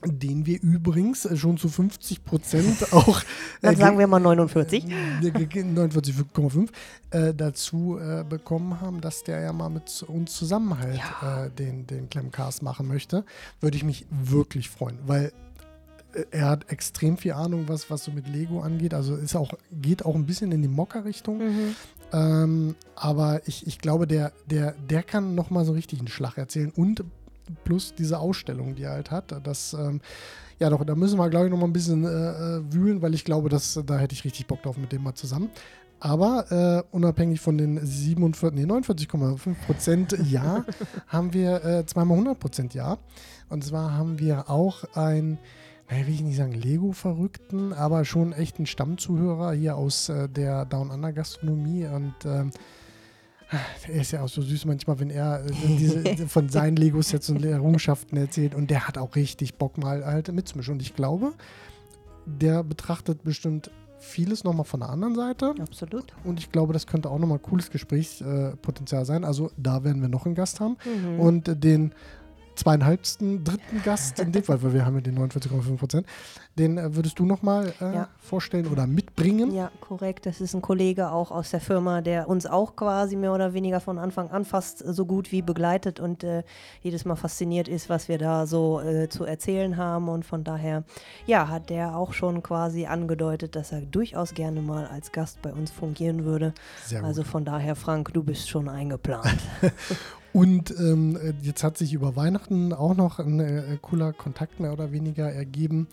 den 0.06 0.46
wir 0.46 0.60
übrigens 0.62 1.24
äh, 1.24 1.36
schon 1.36 1.56
zu 1.58 1.68
50 1.68 2.24
Prozent 2.24 2.92
auch. 2.92 3.22
Dann 3.62 3.74
äh, 3.74 3.76
sagen 3.76 3.98
wir 3.98 4.06
mal 4.06 4.20
49. 4.20 4.84
äh, 4.84 5.30
ge- 5.30 5.46
ge- 5.46 5.62
49,5 5.64 6.68
äh, 7.10 7.34
dazu 7.34 7.98
äh, 7.98 8.24
bekommen 8.28 8.80
haben, 8.80 9.00
dass 9.00 9.22
der 9.24 9.40
ja 9.40 9.52
mal 9.52 9.68
mit 9.70 10.04
uns 10.08 10.34
zusammen 10.34 10.78
halt 10.78 10.96
Ja. 11.22 11.44
äh, 11.46 11.50
den, 11.50 11.86
den 11.86 12.08
Klemmcast 12.10 12.62
machen 12.62 12.86
möchte, 12.88 13.24
würde 13.60 13.76
ich 13.76 13.84
mich 13.84 14.06
wirklich 14.10 14.70
freuen, 14.70 14.98
weil 15.06 15.32
er 16.30 16.46
hat 16.48 16.70
extrem 16.70 17.18
viel 17.18 17.32
Ahnung, 17.32 17.64
was, 17.66 17.90
was 17.90 18.04
so 18.04 18.10
mit 18.10 18.26
Lego 18.26 18.60
angeht. 18.62 18.94
Also 18.94 19.16
ist 19.16 19.36
auch, 19.36 19.52
geht 19.70 20.04
auch 20.06 20.14
ein 20.14 20.24
bisschen 20.24 20.50
in 20.50 20.62
die 20.62 20.68
Mocker-Richtung. 20.68 21.38
Mhm. 21.38 21.74
Ähm, 22.12 22.74
aber 22.94 23.46
ich, 23.46 23.66
ich 23.66 23.80
glaube, 23.80 24.06
der, 24.06 24.32
der, 24.46 24.72
der 24.88 25.02
kann 25.02 25.34
nochmal 25.34 25.66
so 25.66 25.72
richtig 25.72 25.98
einen 25.98 26.08
Schlag 26.08 26.38
erzählen. 26.38 26.72
Und 26.74 27.04
plus 27.64 27.94
diese 27.94 28.18
Ausstellung, 28.18 28.74
die 28.74 28.84
er 28.84 28.92
halt 28.92 29.10
hat. 29.10 29.34
Das, 29.44 29.74
ähm, 29.74 30.00
ja, 30.58 30.70
doch, 30.70 30.84
da 30.84 30.94
müssen 30.94 31.18
wir, 31.18 31.28
glaube 31.28 31.46
ich, 31.46 31.50
nochmal 31.50 31.68
ein 31.68 31.72
bisschen 31.72 32.04
äh, 32.04 32.08
äh, 32.08 32.72
wühlen, 32.72 33.02
weil 33.02 33.14
ich 33.14 33.24
glaube, 33.24 33.48
dass, 33.48 33.80
da 33.84 33.98
hätte 33.98 34.14
ich 34.14 34.24
richtig 34.24 34.46
Bock 34.46 34.62
drauf 34.62 34.76
mit 34.76 34.92
dem 34.92 35.02
mal 35.02 35.14
zusammen. 35.14 35.50
Aber 35.98 36.84
äh, 36.92 36.94
unabhängig 36.94 37.40
von 37.40 37.56
den 37.56 37.84
47, 37.84 38.58
nee, 38.58 38.70
49,5 38.70 39.54
Prozent 39.66 40.16
Ja, 40.30 40.64
haben 41.06 41.32
wir 41.32 41.64
äh, 41.64 41.86
zweimal 41.86 42.18
100 42.18 42.38
Prozent 42.38 42.74
Ja. 42.74 42.98
Und 43.48 43.64
zwar 43.64 43.94
haben 43.94 44.18
wir 44.18 44.50
auch 44.50 44.84
ein, 44.94 45.38
naja, 45.88 46.06
will 46.06 46.14
ich 46.14 46.22
nicht 46.22 46.36
sagen 46.36 46.52
Lego-Verrückten, 46.52 47.72
aber 47.72 48.04
schon 48.04 48.32
echt 48.32 48.58
ein 48.58 48.66
Stammzuhörer 48.66 49.52
hier 49.52 49.76
aus 49.76 50.08
äh, 50.08 50.28
der 50.28 50.64
Down 50.66 50.90
Under 50.90 51.12
Gastronomie 51.12 51.86
und 51.86 52.14
ähm, 52.24 52.50
er 53.88 54.00
ist 54.00 54.10
ja 54.12 54.22
auch 54.22 54.28
so 54.28 54.42
süß 54.42 54.64
manchmal, 54.64 54.98
wenn 54.98 55.10
er 55.10 55.44
äh, 55.44 55.50
diese, 55.78 56.02
von 56.28 56.48
seinen 56.48 56.76
Lego-Sets 56.76 57.30
und 57.30 57.44
Errungenschaften 57.44 58.16
erzählt 58.16 58.54
und 58.54 58.70
der 58.70 58.88
hat 58.88 58.98
auch 58.98 59.14
richtig 59.16 59.54
Bock 59.54 59.78
mal 59.78 60.04
halt 60.04 60.32
mitzumischen 60.32 60.74
und 60.74 60.82
ich 60.82 60.94
glaube, 60.96 61.32
der 62.26 62.64
betrachtet 62.64 63.22
bestimmt 63.22 63.70
vieles 63.98 64.44
nochmal 64.44 64.64
von 64.64 64.80
der 64.80 64.90
anderen 64.90 65.14
Seite 65.14 65.54
Absolut. 65.60 66.12
und 66.24 66.38
ich 66.38 66.50
glaube, 66.52 66.72
das 66.72 66.86
könnte 66.86 67.08
auch 67.10 67.18
nochmal 67.18 67.38
cooles 67.38 67.70
Gesprächspotenzial 67.70 68.56
Potenzial 68.56 69.04
sein. 69.04 69.24
Also 69.24 69.50
da 69.56 69.84
werden 69.84 70.02
wir 70.02 70.08
noch 70.08 70.26
einen 70.26 70.34
Gast 70.34 70.60
haben 70.60 70.76
Mhm. 70.84 71.20
und 71.20 71.64
den 71.64 71.92
zweieinhalbsten 72.56 73.44
dritten 73.44 73.82
Gast 73.82 74.18
in 74.20 74.32
dem 74.32 74.42
Fall, 74.44 74.62
weil 74.62 74.72
wir 74.74 74.84
haben 74.84 74.94
ja 74.96 75.00
den 75.02 75.18
49,5 75.18 75.76
Prozent, 75.76 76.06
den 76.58 76.78
äh, 76.78 76.94
würdest 76.96 77.18
du 77.18 77.24
nochmal 77.26 77.72
äh, 77.80 77.94
Ja. 77.94 78.08
vorstellen 78.18 78.66
oder 78.68 78.86
mitbringen? 78.86 79.52
Ja, 79.54 79.70
korrekt. 79.80 80.26
Das 80.26 80.40
ist 80.40 80.54
ein 80.54 80.62
Kollege 80.62 81.10
auch 81.12 81.30
aus 81.30 81.50
der 81.50 81.60
Firma, 81.60 82.00
der 82.00 82.28
uns 82.28 82.46
auch 82.46 82.76
quasi 82.76 83.14
mehr 83.16 83.32
oder 83.34 83.52
weniger 83.52 83.80
von 83.80 83.98
Anfang 83.98 84.30
an 84.30 84.44
fast 84.44 84.78
so 84.78 85.04
gut 85.06 85.32
wie 85.32 85.42
begleitet 85.42 86.00
und 86.00 86.24
äh, 86.24 86.42
jedes 86.82 87.04
Mal 87.04 87.16
fasziniert 87.16 87.68
ist, 87.68 87.88
was 87.88 88.08
wir 88.08 88.18
da 88.18 88.46
so 88.46 88.80
äh, 88.80 89.08
zu 89.08 89.24
erzählen 89.24 89.76
haben. 89.76 90.08
Und 90.08 90.24
von 90.24 90.44
daher, 90.44 90.84
ja, 91.26 91.48
hat 91.48 91.70
der 91.70 91.96
auch 91.96 92.12
schon 92.14 92.42
quasi 92.42 92.86
angedeutet, 92.86 93.54
dass 93.54 93.72
er 93.72 93.82
durchaus 93.82 94.32
gerne 94.34 94.62
mal 94.62 94.86
als 94.86 95.12
Gast 95.12 95.42
bei 95.42 95.52
uns 95.52 95.70
fungieren 95.70 96.24
würde. 96.24 96.54
Also 97.02 97.22
von 97.24 97.44
daher, 97.44 97.76
Frank, 97.76 98.12
du 98.14 98.22
bist 98.22 98.48
schon 98.48 98.68
eingeplant. 98.68 99.38
Und 100.36 100.70
ähm, 100.78 101.16
äh, 101.16 101.32
jetzt 101.40 101.64
hat 101.64 101.78
sich 101.78 101.94
über 101.94 102.14
Weihnachten 102.14 102.74
auch 102.74 102.94
noch 102.94 103.20
ein 103.20 103.40
äh, 103.40 103.78
cooler 103.80 104.12
Kontakt 104.12 104.60
mehr 104.60 104.70
oder 104.74 104.92
weniger 104.92 105.32
ergeben. 105.32 105.88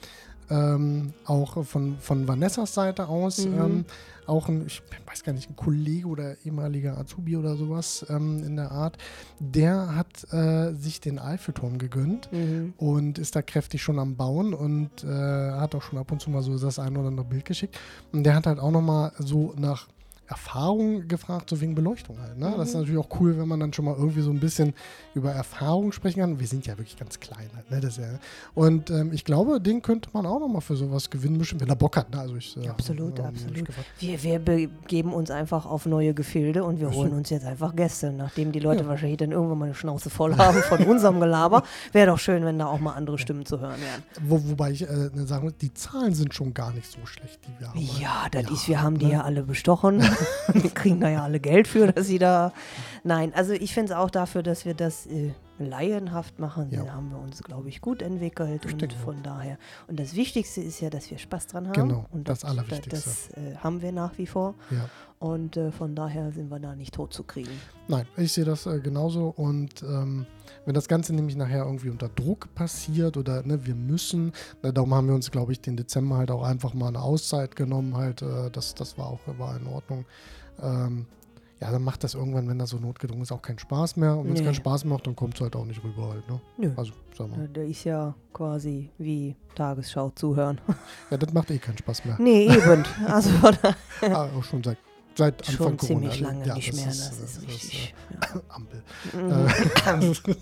Ähm, 0.49 1.13
auch 1.23 1.63
von, 1.63 1.97
von 1.99 2.27
Vanessas 2.27 2.73
Seite 2.73 3.07
aus. 3.07 3.45
Mhm. 3.45 3.53
Ähm, 3.53 3.85
auch 4.27 4.49
ein, 4.49 4.65
ich 4.67 4.81
weiß 5.05 5.23
gar 5.23 5.31
nicht, 5.31 5.49
ein 5.49 5.55
Kollege 5.55 6.07
oder 6.07 6.35
ehemaliger 6.43 6.97
Azubi 6.97 7.37
oder 7.37 7.55
sowas 7.55 8.05
ähm, 8.09 8.43
in 8.43 8.57
der 8.57 8.71
Art. 8.71 8.97
Der 9.39 9.95
hat 9.95 10.25
äh, 10.33 10.73
sich 10.73 10.99
den 10.99 11.19
Eiffelturm 11.19 11.77
gegönnt 11.77 12.29
mhm. 12.33 12.73
und 12.75 13.19
ist 13.19 13.37
da 13.37 13.41
kräftig 13.41 13.81
schon 13.81 13.97
am 13.97 14.17
Bauen 14.17 14.53
und 14.53 15.05
äh, 15.05 15.07
hat 15.07 15.73
auch 15.73 15.83
schon 15.83 15.99
ab 15.99 16.11
und 16.11 16.21
zu 16.21 16.29
mal 16.29 16.41
so 16.41 16.57
das 16.57 16.79
ein 16.79 16.97
oder 16.97 17.07
andere 17.07 17.25
Bild 17.25 17.45
geschickt. 17.45 17.79
Und 18.11 18.23
der 18.23 18.35
hat 18.35 18.45
halt 18.45 18.59
auch 18.59 18.71
nochmal 18.71 19.13
so 19.19 19.53
nach 19.57 19.87
Erfahrung 20.33 21.07
gefragt, 21.07 21.49
so 21.51 21.61
wegen 21.61 21.75
Beleuchtung 21.75 22.19
halt. 22.19 22.37
Ne? 22.39 22.53
Das 22.57 22.69
ist 22.69 22.73
Mhm. 22.73 22.81
natürlich 22.81 22.99
auch 23.05 23.19
cool, 23.19 23.37
wenn 23.37 23.47
man 23.47 23.59
dann 23.59 23.71
schon 23.71 23.85
mal 23.85 23.95
irgendwie 23.95 24.21
so 24.21 24.31
ein 24.31 24.39
bisschen 24.39 24.73
über 25.13 25.31
Erfahrung 25.31 25.91
sprechen 25.91 26.21
kann. 26.21 26.39
Wir 26.39 26.47
sind 26.47 26.65
ja 26.65 26.73
wirklich 26.77 26.97
ganz 26.97 27.19
klein 27.19 27.49
halt. 27.55 27.69
Ne? 27.69 27.79
Das 27.79 27.97
ja, 27.97 28.05
und 28.55 28.89
ähm, 28.89 29.11
ich 29.13 29.23
glaube, 29.25 29.61
den 29.61 29.81
könnte 29.83 30.09
man 30.13 30.25
auch 30.25 30.39
nochmal 30.39 30.61
für 30.61 30.75
sowas 30.75 31.09
gewinnen, 31.11 31.37
bestimmt, 31.37 31.61
wenn 31.61 31.69
er 31.69 31.75
Bock 31.75 31.95
hat. 31.97 32.09
Ne? 32.11 32.19
Also 32.19 32.35
ich, 32.35 32.57
äh, 32.57 32.67
Absolut, 32.67 33.19
ähm, 33.19 33.25
absolut. 33.25 33.67
Wir, 33.99 34.23
wir 34.23 34.39
begeben 34.39 35.13
uns 35.13 35.29
einfach 35.29 35.65
auf 35.67 35.85
neue 35.85 36.13
Gefilde 36.15 36.63
und 36.63 36.79
wir 36.79 36.89
so. 36.89 36.95
holen 36.95 37.13
uns 37.13 37.29
jetzt 37.29 37.45
einfach 37.45 37.75
Gäste, 37.75 38.11
nachdem 38.11 38.51
die 38.51 38.59
Leute 38.59 38.83
Ja. 38.83 38.89
wahrscheinlich 38.89 39.17
dann 39.17 39.31
irgendwann 39.31 39.59
mal 39.59 39.65
eine 39.65 39.75
Schnauze 39.75 40.09
voll 40.09 40.35
haben 40.37 40.61
von 40.63 40.83
unserem 40.85 41.19
Gelaber. 41.19 41.61
Wäre 41.91 42.07
doch 42.07 42.19
schön, 42.19 42.43
wenn 42.43 42.57
da 42.57 42.65
auch 42.65 42.79
mal 42.79 42.93
andere 42.93 43.19
Stimmen 43.19 43.45
zu 43.45 43.59
hören 43.59 43.79
wären. 43.79 44.03
Wo, 44.27 44.41
wobei 44.49 44.71
ich 44.71 44.81
äh, 44.81 45.09
sagen 45.25 45.45
muss, 45.45 45.53
die 45.61 45.73
Zahlen 45.73 46.13
sind 46.15 46.33
schon 46.33 46.53
gar 46.53 46.71
nicht 46.73 46.89
so 46.91 47.05
schlecht, 47.05 47.39
die 47.47 47.59
wir 47.59 47.69
haben. 47.69 47.79
Ja, 48.01 48.25
das 48.31 48.43
Ja, 48.43 48.51
ist, 48.53 48.67
wir 48.67 48.81
haben 48.81 48.97
die 48.97 49.05
ne? 49.05 49.11
ja 49.13 49.21
alle 49.21 49.43
bestochen. 49.43 50.01
wir 50.53 50.69
kriegen 50.69 50.99
da 50.99 51.09
ja 51.09 51.23
alle 51.23 51.39
Geld 51.39 51.67
für, 51.67 51.91
dass 51.91 52.07
sie 52.07 52.19
da. 52.19 52.53
Nein, 53.03 53.33
also 53.35 53.53
ich 53.53 53.73
finde 53.73 53.93
es 53.93 53.97
auch 53.97 54.09
dafür, 54.09 54.43
dass 54.43 54.65
wir 54.65 54.73
das 54.73 55.05
äh, 55.07 55.31
laienhaft 55.63 56.39
machen, 56.39 56.69
Ja. 56.71 56.79
dann 56.83 56.93
haben 56.93 57.09
wir 57.11 57.19
uns, 57.19 57.41
glaube 57.43 57.69
ich, 57.69 57.81
gut 57.81 58.01
entwickelt. 58.01 58.65
Ich 58.65 58.73
und 58.73 58.93
von 58.93 59.23
daher. 59.23 59.57
Und 59.87 59.99
das 59.99 60.15
Wichtigste 60.15 60.61
ist 60.61 60.79
ja, 60.81 60.89
dass 60.89 61.09
wir 61.09 61.17
Spaß 61.17 61.47
dran 61.47 61.67
haben. 61.67 61.73
Genau, 61.89 62.05
und 62.11 62.27
das 62.29 62.39
da- 62.41 62.49
Allerwichtigste. 62.49 62.89
Das 62.91 63.29
äh, 63.31 63.55
haben 63.57 63.81
wir 63.81 63.91
nach 63.91 64.17
wie 64.17 64.27
vor. 64.27 64.55
Ja. 64.71 64.89
Und 65.19 65.55
äh, 65.55 65.71
von 65.71 65.95
daher 65.95 66.31
sind 66.33 66.49
wir 66.51 66.59
da 66.59 66.75
nicht 66.75 66.93
tot 66.95 67.13
zu 67.13 67.23
kriegen. 67.23 67.49
Nein, 67.87 68.05
ich 68.17 68.33
sehe 68.33 68.43
das 68.43 68.65
äh, 68.65 68.79
genauso. 68.81 69.29
Und 69.29 69.81
ähm, 69.83 70.25
wenn 70.65 70.73
das 70.73 70.87
Ganze 70.89 71.13
nämlich 71.15 71.35
nachher 71.37 71.63
irgendwie 71.65 71.89
unter 71.89 72.09
Druck 72.09 72.53
passiert 72.55 73.15
oder 73.15 73.41
ne, 73.43 73.65
wir 73.65 73.75
müssen, 73.75 74.33
ne, 74.61 74.73
darum 74.73 74.93
haben 74.93 75.07
wir 75.07 75.15
uns, 75.15 75.31
glaube 75.31 75.53
ich, 75.53 75.61
den 75.61 75.77
Dezember 75.77 76.17
halt 76.17 76.29
auch 76.29 76.43
einfach 76.43 76.73
mal 76.73 76.89
eine 76.89 77.01
Auszeit 77.01 77.55
genommen. 77.55 77.95
Halt, 77.95 78.21
äh, 78.21 78.49
das, 78.51 78.75
das 78.75 78.97
war 78.97 79.07
auch 79.07 79.19
war 79.37 79.55
in 79.57 79.67
Ordnung. 79.67 80.05
Ähm, 80.61 81.05
ja, 81.63 81.71
dann 81.71 81.81
macht 81.83 82.03
das 82.03 82.13
irgendwann, 82.13 82.49
wenn 82.49 82.59
das 82.59 82.71
so 82.71 82.77
notgedrungen 82.77 83.23
ist, 83.23 83.31
auch 83.31 83.41
keinen 83.41 83.57
Spaß 83.59 83.95
mehr. 83.95 84.17
Und 84.17 84.25
wenn 84.25 84.33
es 84.33 84.39
Nee. 84.39 84.45
keinen 84.47 84.55
Spaß 84.55 84.83
macht, 84.85 85.07
dann 85.07 85.15
kommt 85.15 85.35
es 85.35 85.41
halt 85.41 85.55
auch 85.55 85.63
nicht 85.63 85.81
rüber 85.83 86.09
halt. 86.09 86.27
Ne? 86.29 86.41
Nö. 86.57 86.71
Also, 86.75 86.91
sag 87.17 87.29
mal. 87.29 87.45
Äh, 87.45 87.47
Der 87.47 87.65
ist 87.65 87.85
ja 87.85 88.13
quasi 88.33 88.89
wie 88.97 89.35
Tagesschau 89.55 90.09
zuhören. 90.09 90.59
Ja, 91.09 91.15
das 91.17 91.31
macht 91.33 91.49
eh 91.51 91.57
keinen 91.59 91.77
Spaß 91.77 92.03
mehr. 92.05 92.17
nee, 92.19 92.47
eben. 92.47 92.83
Also 93.07 93.29
ah, 94.01 94.27
auch 94.37 94.43
schon 94.43 94.61
seit, 94.63 94.77
seit 95.15 95.39
Anfang 95.47 95.55
schon 95.55 95.77
Corona. 95.77 96.09
ziemlich 96.11 96.19
lange 96.19 96.45
Ja, 96.47 96.55
nicht 96.55 96.69
das 96.69 96.75
mehr. 96.75 96.89
ist, 96.89 96.99
das 97.11 97.19
äh, 97.19 97.23
ist 97.23 97.37
das 97.37 97.47
richtig. 97.47 97.93
äh, 98.19 98.39
Ampel. 98.49 98.83
ja. 99.13 99.95
Mhm. 99.95 100.11
Äh, 100.11 100.35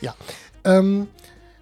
ja. 0.00 0.14
Ähm, 0.64 1.08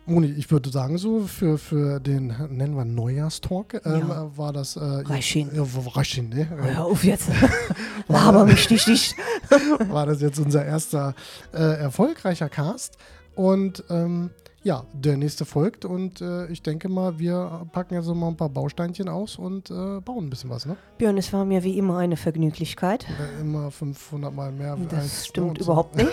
Moni, 0.05 0.27
ich 0.37 0.51
würde 0.51 0.69
sagen, 0.71 0.99
so 0.99 1.21
für, 1.21 1.59
für 1.59 2.01
den, 2.01 2.35
nennen 2.51 2.75
wir 2.75 2.85
Neujahrstalk, 2.85 3.81
ähm, 3.85 4.09
Ja. 4.09 4.25
äh, 4.25 4.37
war 4.37 4.53
das. 4.53 4.77
Äh, 4.77 4.81
Reichen. 4.81 5.55
Ja, 5.55 5.65
Reichen, 5.95 6.29
ne? 6.29 6.49
Hör 6.51 6.85
auf 6.87 7.05
jetzt. 7.05 7.29
Laber 8.09 8.45
mich 8.45 8.69
nicht, 8.69 8.89
nicht. 8.89 9.15
war 9.89 10.07
das 10.07 10.21
jetzt 10.21 10.39
unser 10.41 10.65
erster 10.65 11.15
äh, 11.53 11.59
erfolgreicher 11.59 12.49
Cast. 12.49 12.97
Und 13.35 13.85
ähm, 13.91 14.31
ja, 14.63 14.85
der 14.93 15.17
nächste 15.17 15.45
folgt. 15.45 15.85
Und 15.85 16.21
äh, 16.21 16.47
ich 16.47 16.63
denke 16.63 16.89
mal, 16.89 17.19
wir 17.19 17.67
packen 17.73 17.95
jetzt 17.95 18.05
so 18.05 18.15
mal 18.15 18.29
ein 18.29 18.37
paar 18.37 18.49
Bausteinchen 18.49 19.09
aus 19.09 19.37
und 19.37 19.71
äh, 19.71 20.01
bauen 20.01 20.27
ein 20.27 20.31
bisschen 20.31 20.51
was, 20.51 20.67
ne? 20.67 20.77
Björn, 20.99 21.19
es 21.19 21.33
war 21.33 21.45
mir 21.45 21.65
wie 21.65 21.77
immer 21.79 21.99
eine 21.99 22.17
Vergnüglichkeit. 22.17 23.07
Äh, 23.09 23.41
immer 23.41 23.71
500 23.71 24.33
Mal 24.33 24.53
mehr. 24.53 24.77
Das 24.89 25.27
stimmt 25.27 25.59
so. 25.59 25.65
überhaupt 25.65 25.97
nicht. 25.97 26.13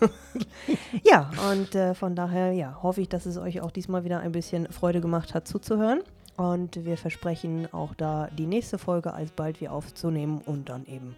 ja, 1.04 1.30
und 1.50 1.74
äh, 1.74 1.94
von 1.94 2.14
daher 2.14 2.52
ja, 2.52 2.78
hoffe 2.82 3.00
ich, 3.00 3.08
dass 3.08 3.26
es 3.26 3.36
euch 3.36 3.60
auch 3.60 3.70
diesmal 3.70 4.04
wieder 4.04 4.20
ein 4.20 4.32
bisschen 4.32 4.70
Freude 4.70 5.00
gemacht 5.00 5.34
hat 5.34 5.48
zuzuhören. 5.48 6.00
Und 6.36 6.84
wir 6.86 6.96
versprechen 6.96 7.68
auch 7.72 7.94
da 7.94 8.28
die 8.38 8.46
nächste 8.46 8.78
Folge 8.78 9.12
alsbald 9.12 9.60
wieder 9.60 9.72
aufzunehmen 9.72 10.40
und 10.46 10.68
dann 10.70 10.86
eben 10.86 11.16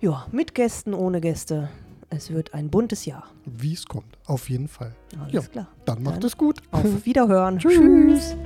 ja, 0.00 0.26
mit 0.32 0.54
Gästen, 0.56 0.94
ohne 0.94 1.20
Gäste. 1.20 1.68
Es 2.14 2.30
wird 2.30 2.52
ein 2.52 2.68
buntes 2.68 3.06
Jahr. 3.06 3.24
Wie 3.46 3.72
es 3.72 3.86
kommt, 3.86 4.18
auf 4.26 4.50
jeden 4.50 4.68
Fall. 4.68 4.94
Alles 5.18 5.32
Ja. 5.32 5.40
klar. 5.40 5.68
Dann 5.86 6.02
macht 6.02 6.16
Dann 6.16 6.24
es 6.24 6.36
gut. 6.36 6.60
Auf 6.70 6.84
Wiederhören. 7.06 7.58
Tschüss. 7.58 7.74
Tschüss. 7.74 8.36